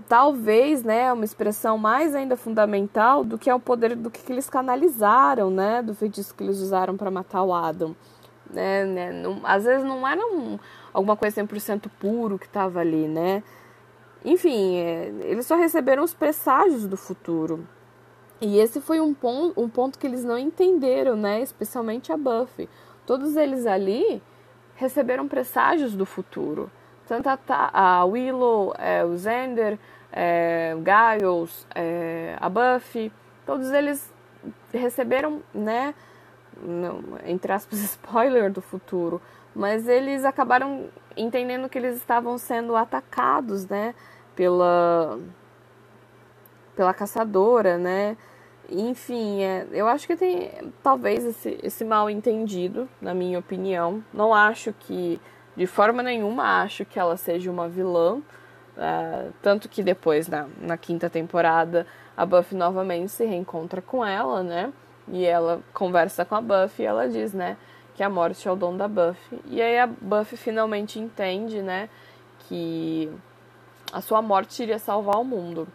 [0.08, 4.50] talvez, né, uma expressão mais ainda fundamental do que é o poder do que, eles
[4.50, 7.96] canalizaram, né, do feitiço que eles usaram para matar o Adam,
[8.50, 10.58] né, né não, às vezes não era um,
[10.94, 13.44] alguma coisa 100% puro que estava ali, né?
[14.24, 17.68] Enfim, é, eles só receberam os presságios do futuro.
[18.40, 21.42] E esse foi um ponto, um ponto que eles não entenderam, né?
[21.42, 22.70] Especialmente a Buffy.
[23.06, 24.22] Todos eles ali
[24.76, 26.72] receberam presságios do futuro.
[27.12, 27.38] Tanto a,
[27.74, 29.78] a Willow, é, o Xander,
[30.14, 33.12] é, Giles, é, a Buffy,
[33.46, 34.10] todos eles
[34.72, 35.94] receberam, né,
[37.26, 39.22] entre aspas, spoiler do futuro,
[39.54, 40.86] mas eles acabaram
[41.18, 43.94] entendendo que eles estavam sendo atacados, né,
[44.34, 45.20] pela
[46.78, 48.16] pela caçadora, né?
[48.70, 50.50] Enfim, é, eu acho que tem
[50.82, 54.02] talvez esse, esse mal entendido, na minha opinião.
[54.14, 55.20] Não acho que,
[55.56, 58.22] de forma nenhuma, acho que ela seja uma vilã.
[58.78, 61.86] Uh, tanto que depois, na, na quinta temporada,
[62.16, 64.72] a Buffy novamente se reencontra com ela, né?
[65.08, 67.58] E ela conversa com a Buffy e ela diz, né?
[67.96, 69.40] Que a morte é o dom da Buffy.
[69.46, 71.90] E aí a Buffy finalmente entende, né?
[72.48, 73.12] Que
[73.92, 75.68] a sua morte iria salvar o mundo.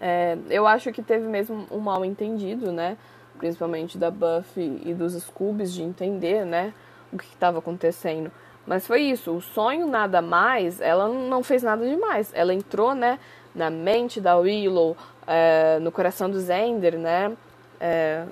[0.00, 2.96] É, eu acho que teve mesmo um mal entendido, né?
[3.38, 6.74] Principalmente da Buffy e dos Scoobies de entender, né?
[7.12, 8.30] O que estava acontecendo.
[8.66, 12.30] Mas foi isso, o sonho nada mais, ela não fez nada demais.
[12.34, 13.18] Ela entrou, né,
[13.54, 14.96] na mente da Willow,
[15.26, 17.32] é, no coração do Zender, né?
[17.78, 18.24] É,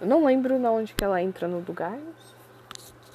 [0.00, 2.34] eu não lembro onde que ela entra no do Gaius.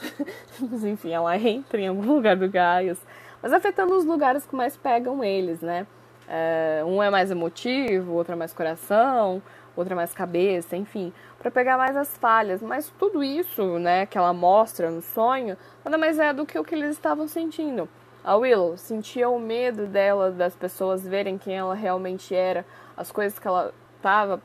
[0.60, 3.00] Mas enfim, ela entra em algum lugar do Gaius.
[3.42, 5.88] Mas afetando os lugares que mais pegam eles, né?
[6.28, 9.42] É, um é mais emotivo, outro é mais coração,
[9.76, 11.12] outro é mais cabeça, enfim,
[11.42, 12.62] para pegar mais as falhas.
[12.62, 16.64] Mas tudo isso, né, que ela mostra no sonho, nada mais é do que o
[16.64, 17.90] que eles estavam sentindo.
[18.24, 22.64] A Willow sentia o medo dela, das pessoas verem quem ela realmente era,
[22.96, 24.40] as coisas que ela estava,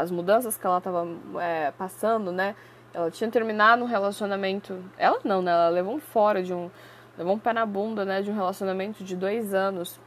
[0.00, 1.06] as mudanças que ela estava
[1.38, 2.56] é, passando, né?
[2.94, 4.82] Ela tinha terminado um relacionamento.
[4.96, 5.50] Ela não, né?
[5.50, 6.70] Ela levou um fora de um.
[7.18, 8.22] Levou um pé na bunda, né?
[8.22, 10.00] De um relacionamento de dois anos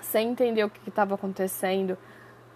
[0.00, 1.96] sem entender o que estava acontecendo,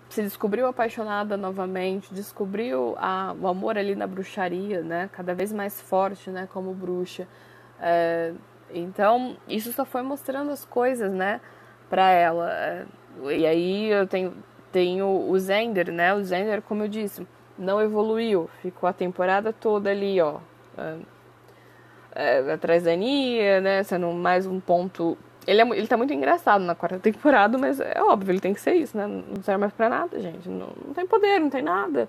[0.09, 5.11] se descobriu apaixonada novamente, descobriu a, o amor ali na bruxaria, né?
[5.13, 6.49] Cada vez mais forte, né?
[6.53, 7.29] Como bruxa.
[7.81, 8.33] É,
[8.73, 11.41] então, isso só foi mostrando as coisas, né?
[11.91, 12.51] Pra ela.
[12.51, 12.87] É,
[13.37, 14.35] e aí eu tenho,
[14.73, 16.15] tenho o Zender, né?
[16.15, 17.27] O Zender, como eu disse,
[17.59, 18.49] não evoluiu.
[18.63, 20.39] Ficou a temporada toda ali, ó.
[20.77, 20.97] É,
[22.15, 23.83] é, atrás da Nia, né?
[23.83, 25.19] Sendo mais um ponto
[25.49, 28.61] ele, é, ele tá muito engraçado na quarta temporada, mas é óbvio, ele tem que
[28.61, 29.07] ser isso, né?
[29.07, 30.47] Não serve mais pra nada, gente.
[30.47, 32.07] Não, não tem poder, não tem nada.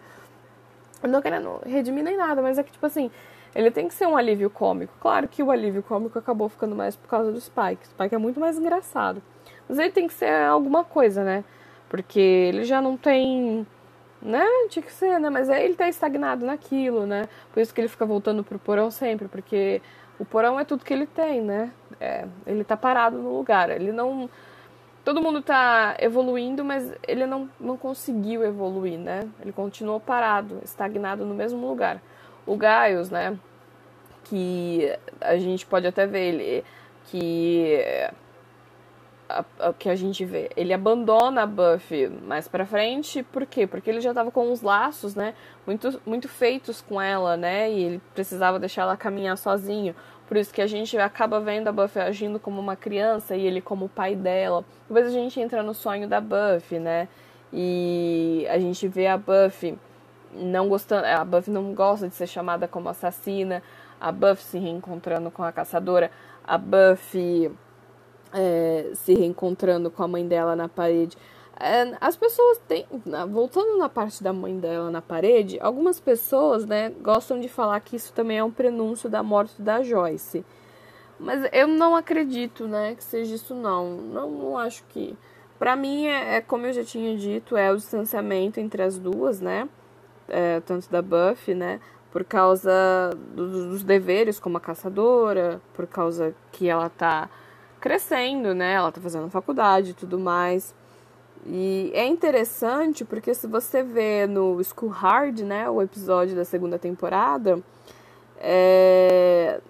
[1.01, 3.09] Eu não querendo redimir nem nada, mas é que, tipo assim,
[3.55, 4.93] ele tem que ser um alívio cômico.
[4.99, 7.83] Claro que o alívio cômico acabou ficando mais por causa do Spike.
[7.83, 9.23] O Spike é muito mais engraçado.
[9.69, 11.45] Mas ele tem que ser alguma coisa, né?
[11.87, 13.65] Porque ele já não tem.
[14.21, 14.45] Né?
[14.67, 15.29] Tinha que ser, né?
[15.29, 17.29] Mas aí ele tá estagnado naquilo, né?
[17.53, 19.81] Por isso que ele fica voltando pro porão sempre, porque
[20.19, 21.71] o porão é tudo que ele tem, né?
[21.99, 23.69] É, ele tá parado no lugar.
[23.69, 24.29] Ele não.
[25.03, 29.27] Todo mundo tá evoluindo, mas ele não, não conseguiu evoluir, né?
[29.41, 32.01] Ele continuou parado, estagnado no mesmo lugar.
[32.45, 33.39] O Gaius, né?
[34.25, 36.65] Que a gente pode até ver ele.
[37.05, 37.81] Que
[39.29, 40.49] a, que a gente vê.
[40.57, 43.67] Ele abandona a Buffy mais pra frente, por quê?
[43.67, 45.35] Porque ele já tava com uns laços, né?
[45.65, 47.71] Muito, muito feitos com ela, né?
[47.71, 49.95] E ele precisava deixar ela caminhar sozinho.
[50.27, 53.61] Por isso que a gente acaba vendo a Buffy agindo como uma criança e ele
[53.61, 54.65] como o pai dela.
[54.87, 57.07] Depois a gente entra no sonho da Buffy, né?
[57.51, 59.77] E a gente vê a Buffy
[60.33, 61.05] não gostando.
[61.05, 63.63] A Buffy não gosta de ser chamada como assassina.
[63.99, 66.11] A Buffy se reencontrando com a caçadora.
[66.43, 67.51] A Buffy
[68.33, 71.17] é, se reencontrando com a mãe dela na parede.
[71.59, 72.85] É, as pessoas têm.
[73.29, 77.97] Voltando na parte da mãe dela na parede, algumas pessoas né, gostam de falar que
[77.97, 80.45] isso também é um prenúncio da morte da Joyce.
[81.19, 83.97] Mas eu não acredito né, que seja isso, não.
[83.97, 85.17] Não, não acho que.
[85.57, 89.41] Para mim, é, é, como eu já tinha dito, é o distanciamento entre as duas,
[89.41, 89.67] né?
[90.29, 91.81] É, tanto da Buffy, né?
[92.09, 92.71] Por causa
[93.35, 97.29] do, dos deveres como a caçadora, por causa que ela tá
[97.79, 98.73] crescendo, né?
[98.73, 100.73] Ela tá fazendo faculdade e tudo mais.
[101.45, 106.77] E é interessante porque se você vê no School Hard, né, o episódio da segunda
[106.77, 107.61] temporada,
[108.37, 109.61] é,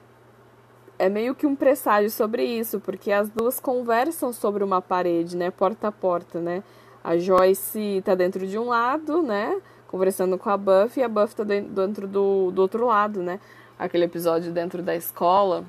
[0.97, 5.51] é meio que um presságio sobre isso, porque as duas conversam sobre uma parede, né,
[5.51, 6.63] porta a porta, né.
[7.03, 11.35] A Joyce tá dentro de um lado, né, conversando com a Buffy, e a Buffy
[11.35, 13.39] tá dentro do, do outro lado, né.
[13.77, 15.63] Aquele episódio dentro da escola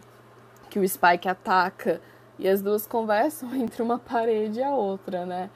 [0.69, 2.01] que o Spike ataca
[2.41, 5.51] e as duas conversam entre uma parede e a outra, né?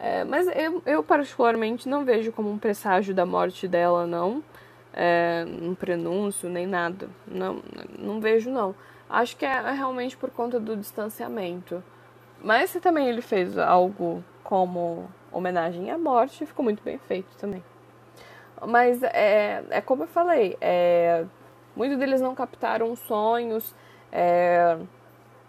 [0.00, 4.44] É, mas eu, eu, particularmente, não vejo como um presságio da morte dela, não.
[4.92, 7.08] É, um prenúncio, nem nada.
[7.26, 7.60] Não,
[7.98, 8.74] não vejo, não.
[9.10, 11.82] Acho que é realmente por conta do distanciamento.
[12.40, 17.62] Mas se também ele fez algo como homenagem à morte, ficou muito bem feito também.
[18.66, 21.24] Mas é, é como eu falei, é,
[21.74, 23.74] muitos deles não captaram sonhos.
[24.12, 24.78] É,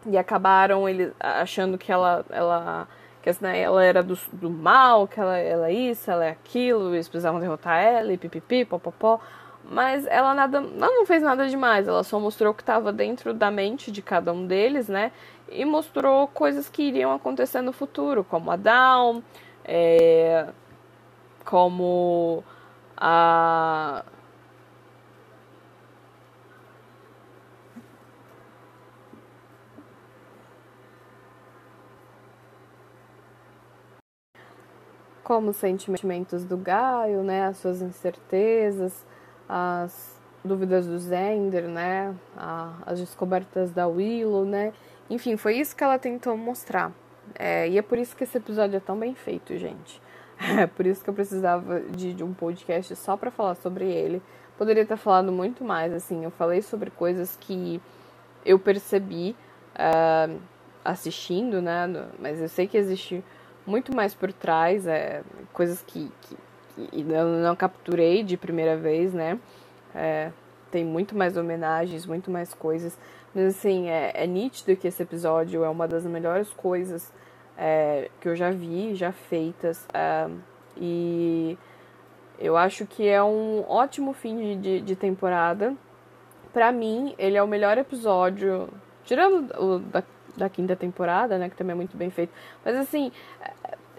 [0.05, 2.87] e acabaram ele achando que ela, ela
[3.21, 6.93] que né, ela era do, do mal, que ela, ela é isso, ela é aquilo,
[6.93, 9.19] eles precisavam derrotar ela, e pipipi, popopó.
[9.63, 13.33] Mas ela nada, ela não fez nada demais, ela só mostrou o que estava dentro
[13.33, 15.11] da mente de cada um deles, né?
[15.49, 19.21] E mostrou coisas que iriam acontecer no futuro, como a Down,
[19.65, 20.47] é,
[21.45, 22.43] como
[22.97, 24.03] a
[35.29, 39.05] como os sentimentos do Gaio, né, as suas incertezas,
[39.47, 42.15] as dúvidas do Zender, né,
[42.83, 44.73] as descobertas da Willow, né,
[45.07, 46.91] enfim, foi isso que ela tentou mostrar.
[47.37, 50.01] É, e é por isso que esse episódio é tão bem feito, gente.
[50.57, 54.23] É por isso que eu precisava de, de um podcast só para falar sobre ele.
[54.57, 57.79] Poderia ter falado muito mais, assim, eu falei sobre coisas que
[58.43, 59.35] eu percebi
[59.75, 60.39] uh,
[60.83, 61.85] assistindo, né,
[62.17, 63.23] mas eu sei que existe
[63.69, 65.21] muito mais por trás, é,
[65.53, 66.35] coisas que, que,
[66.87, 69.39] que eu não capturei de primeira vez, né?
[69.93, 70.31] É,
[70.71, 72.97] tem muito mais homenagens, muito mais coisas.
[73.33, 77.13] Mas assim, é, é nítido que esse episódio é uma das melhores coisas
[77.57, 79.85] é, que eu já vi, já feitas.
[79.93, 80.27] É,
[80.75, 81.57] e
[82.39, 85.75] eu acho que é um ótimo fim de, de, de temporada.
[86.51, 88.67] Para mim, ele é o melhor episódio,
[89.03, 90.03] tirando o da
[90.37, 91.49] da quinta temporada, né?
[91.49, 92.31] Que também é muito bem feito.
[92.63, 93.11] Mas assim,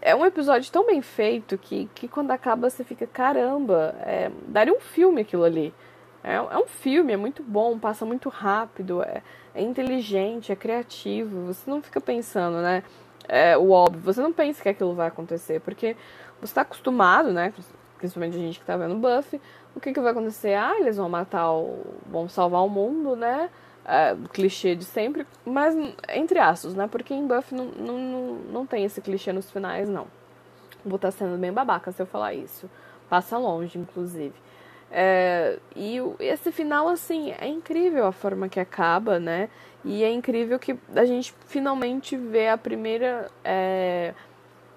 [0.03, 4.73] é um episódio tão bem feito que, que quando acaba você fica, caramba, é, daria
[4.73, 5.75] um filme aquilo ali.
[6.23, 9.23] É, é um filme, é muito bom, passa muito rápido, é,
[9.55, 11.47] é inteligente, é criativo.
[11.47, 12.83] Você não fica pensando, né?
[13.29, 15.97] É, o óbvio, você não pensa que aquilo vai acontecer, porque
[16.41, 17.53] você está acostumado, né?
[17.99, 19.41] Principalmente a gente que tá vendo Buffy,
[19.75, 20.55] o que, que vai acontecer?
[20.55, 21.79] Ah, eles vão matar o.
[22.07, 23.51] vão salvar o mundo, né?
[23.85, 25.75] É, clichê de sempre, mas
[26.09, 26.87] entre aspas, né?
[26.87, 30.07] Porque em Buffy não, não, não, não tem esse clichê nos finais, não.
[30.85, 32.71] Vou estar tá sendo bem babaca se eu falar isso.
[33.09, 34.35] Passa longe, inclusive.
[34.91, 39.49] É, e esse final, assim, é incrível a forma que acaba, né?
[39.85, 44.15] E é incrível que a gente finalmente vê a primeira é,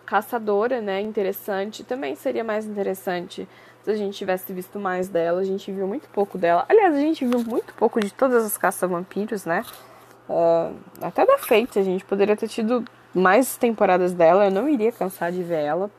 [0.05, 1.01] caçadora, né?
[1.01, 1.83] Interessante.
[1.83, 3.47] Também seria mais interessante
[3.83, 6.65] se a gente tivesse visto mais dela, a gente viu muito pouco dela.
[6.69, 9.65] Aliás, a gente viu muito pouco de todas as caça-vampiros, né?
[10.29, 14.91] Uh, até da Fate, a gente poderia ter tido mais temporadas dela, eu não iria
[14.91, 15.91] cansar de ver ela.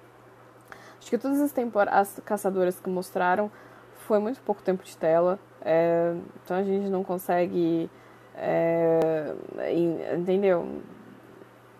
[0.98, 1.52] Acho que todas as,
[1.90, 3.52] as caçadoras que mostraram
[4.06, 7.90] foi muito pouco tempo de tela, é, então a gente não consegue.
[8.34, 9.34] É,
[10.18, 10.80] entendeu?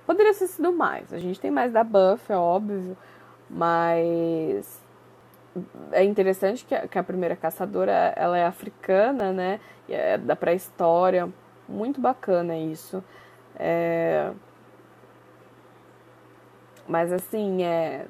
[0.07, 1.13] Poderia ter sido mais.
[1.15, 2.97] A gente tem mais da Buff, é óbvio,
[3.49, 4.84] mas
[5.93, 9.61] é interessante que a, que a, primeira caçadora ela é africana, né?
[9.89, 11.29] É da pré-história.
[11.69, 13.03] Muito bacana isso.
[13.57, 14.33] É...
[16.89, 18.07] Mas assim, é.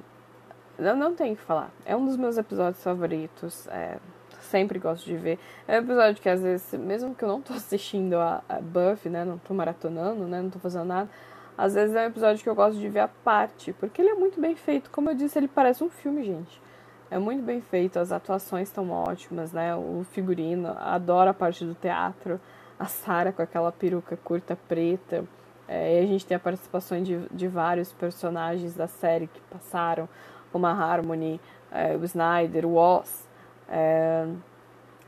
[0.79, 1.71] Eu não tenho que falar.
[1.85, 3.69] É um dos meus episódios favoritos.
[3.69, 3.99] É...
[4.41, 5.39] Sempre gosto de ver.
[5.67, 9.11] É um episódio que às vezes, mesmo que eu não tô assistindo a, a Buffy,
[9.11, 9.25] né?
[9.25, 10.41] Não tô maratonando, né?
[10.41, 11.11] Não tô fazendo nada.
[11.57, 13.73] Às vezes é um episódio que eu gosto de ver a parte.
[13.75, 14.91] Porque ele é muito bem feito.
[14.91, 16.65] Como eu disse, ele parece um filme, gente.
[17.11, 19.75] É muito bem feito, as atuações estão ótimas, né?
[19.75, 22.41] O figurino, adoro a parte do teatro.
[22.79, 25.25] A Sarah com aquela peruca curta preta.
[25.69, 30.09] É, e a gente tem a participação de, de vários personagens da série que passaram,
[30.51, 31.41] como a Harmony,
[31.71, 33.29] é, o Snyder, o Oz.
[33.69, 34.27] É,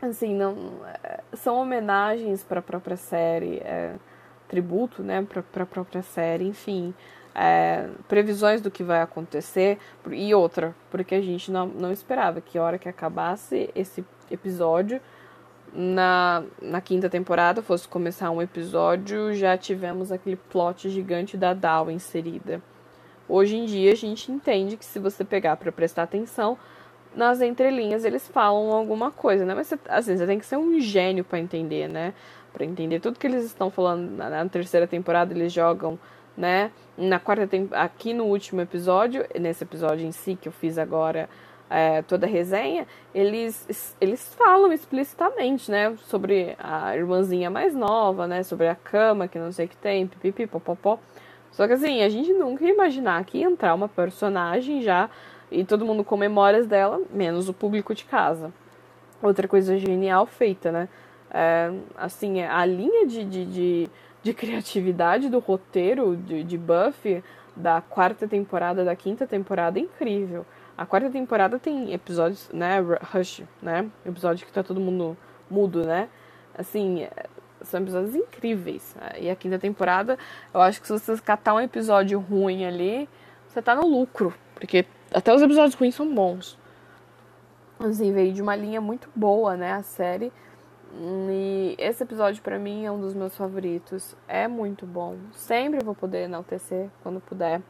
[0.00, 0.54] assim, não,
[1.02, 3.96] é, são homenagens para a própria série, é,
[4.48, 6.94] tributo né, para a própria série, enfim
[7.38, 9.78] é, previsões do que vai acontecer
[10.10, 14.98] e outra, porque a gente não, não esperava que a hora que acabasse esse episódio
[15.70, 21.90] na, na quinta temporada fosse começar um episódio, já tivemos aquele plot gigante da Dow
[21.90, 22.62] inserida.
[23.28, 26.56] Hoje em dia a gente entende que se você pegar para prestar atenção,
[27.14, 29.54] nas entrelinhas eles falam alguma coisa, né?
[29.54, 32.14] Mas você, assim, você tem que ser um gênio para entender, né?
[32.50, 35.98] Para entender tudo que eles estão falando na, na terceira temporada, eles jogam
[36.36, 36.70] né?
[36.96, 41.28] Na quarta aqui no último episódio, nesse episódio em si que eu fiz agora
[41.68, 45.96] é, toda a resenha, eles, eles falam explicitamente, né?
[46.02, 48.42] Sobre a irmãzinha mais nova, né?
[48.42, 50.98] Sobre a cama que não sei o que tem, pipipi, popopó.
[51.50, 55.08] Só que assim, a gente nunca ia imaginar que ia entrar uma personagem já
[55.50, 58.52] e todo mundo com memórias dela, menos o público de casa.
[59.22, 60.88] Outra coisa genial feita, né?
[61.30, 63.90] É, assim, a linha de, de, de
[64.26, 67.22] de criatividade do roteiro de, de Buffy
[67.54, 70.44] da quarta temporada, da quinta temporada, é incrível.
[70.76, 72.80] A quarta temporada tem episódios, né,
[73.12, 75.16] Rush, né, episódio que tá todo mundo
[75.48, 76.08] mudo, né,
[76.58, 77.06] assim,
[77.62, 78.96] são episódios incríveis.
[79.16, 80.18] E a quinta temporada,
[80.52, 83.08] eu acho que se você catar um episódio ruim ali,
[83.46, 86.58] você tá no lucro, porque até os episódios ruins são bons.
[87.78, 90.32] Assim, veio de uma linha muito boa, né, a série.
[90.94, 94.16] E esse episódio para mim é um dos meus favoritos.
[94.26, 95.16] É muito bom.
[95.32, 97.60] Sempre vou poder enaltecer quando puder.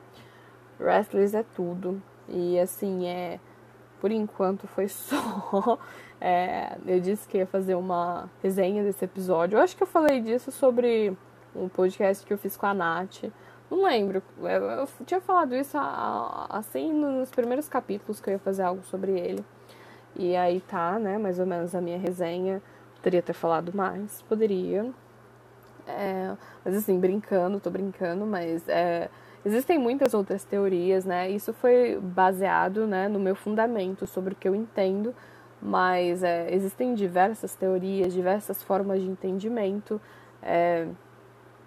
[0.79, 2.03] Restless é tudo.
[2.29, 3.41] E assim, é
[4.01, 5.79] por enquanto foi só.
[6.21, 9.59] É, eu disse que ia fazer uma resenha desse episódio.
[9.59, 11.17] Eu acho que eu falei disso sobre
[11.55, 13.25] um podcast que eu fiz com a Nath.
[13.71, 14.23] Não lembro.
[14.39, 15.77] Eu tinha falado isso
[16.49, 19.45] assim nos primeiros capítulos que eu ia fazer algo sobre ele.
[20.15, 21.19] E aí tá, né?
[21.19, 22.63] Mais ou menos a minha resenha.
[23.07, 24.93] Poderia ter falado mais, poderia.
[25.87, 26.35] É,
[26.65, 29.09] mas assim, brincando, tô brincando, mas é,
[29.47, 31.31] Existem muitas outras teorias, né?
[31.31, 35.15] Isso foi baseado né, no meu fundamento sobre o que eu entendo,
[35.63, 40.01] mas é, existem diversas teorias, diversas formas de entendimento,
[40.43, 40.89] é,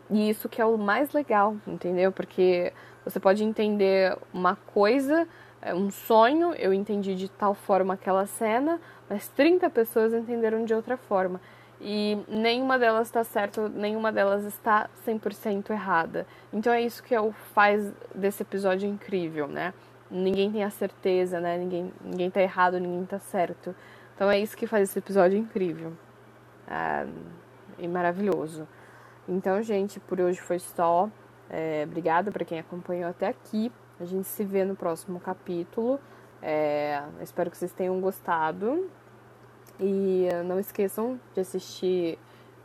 [0.09, 2.11] e isso que é o mais legal, entendeu?
[2.11, 2.73] Porque
[3.05, 5.25] você pode entender uma coisa,
[5.61, 8.77] é, um sonho, eu entendi de tal forma aquela cena,
[9.09, 11.41] mas 30 pessoas entenderam de outra forma
[11.81, 16.27] e nenhuma delas está certa, nenhuma delas está 100% errada.
[16.51, 19.73] Então é isso que o faz desse episódio incrível, né?
[20.11, 21.57] Ninguém tem a certeza, né?
[21.57, 23.73] Ninguém, ninguém tá errado, ninguém tá certo.
[24.15, 25.93] Então é isso que faz esse episódio incrível.
[26.67, 27.07] É,
[27.77, 28.67] e maravilhoso.
[29.27, 31.09] Então, gente, por hoje foi só.
[31.49, 33.71] É, obrigada para quem acompanhou até aqui.
[33.99, 35.99] A gente se vê no próximo capítulo.
[36.41, 38.89] É, espero que vocês tenham gostado.
[39.79, 42.19] E não esqueçam de assistir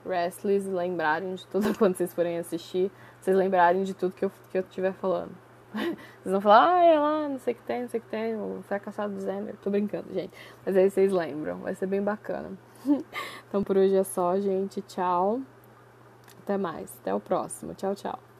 [0.05, 2.91] Restless, lembrarem de tudo quando vocês forem assistir,
[3.21, 5.33] vocês lembrarem de tudo que eu, que eu estiver falando.
[5.75, 8.09] Vocês vão falar, ah, é lá, não sei o que tem, não sei o que
[8.09, 9.57] tem, o fracassado do Zender.
[9.57, 10.33] Tô brincando, gente.
[10.65, 12.53] Mas aí vocês lembram, vai ser bem bacana.
[13.49, 14.81] então por hoje é só, gente.
[14.83, 15.41] Tchau.
[16.45, 16.97] Até mais.
[17.01, 17.75] Até o próximo.
[17.75, 18.34] Tchau, tchau.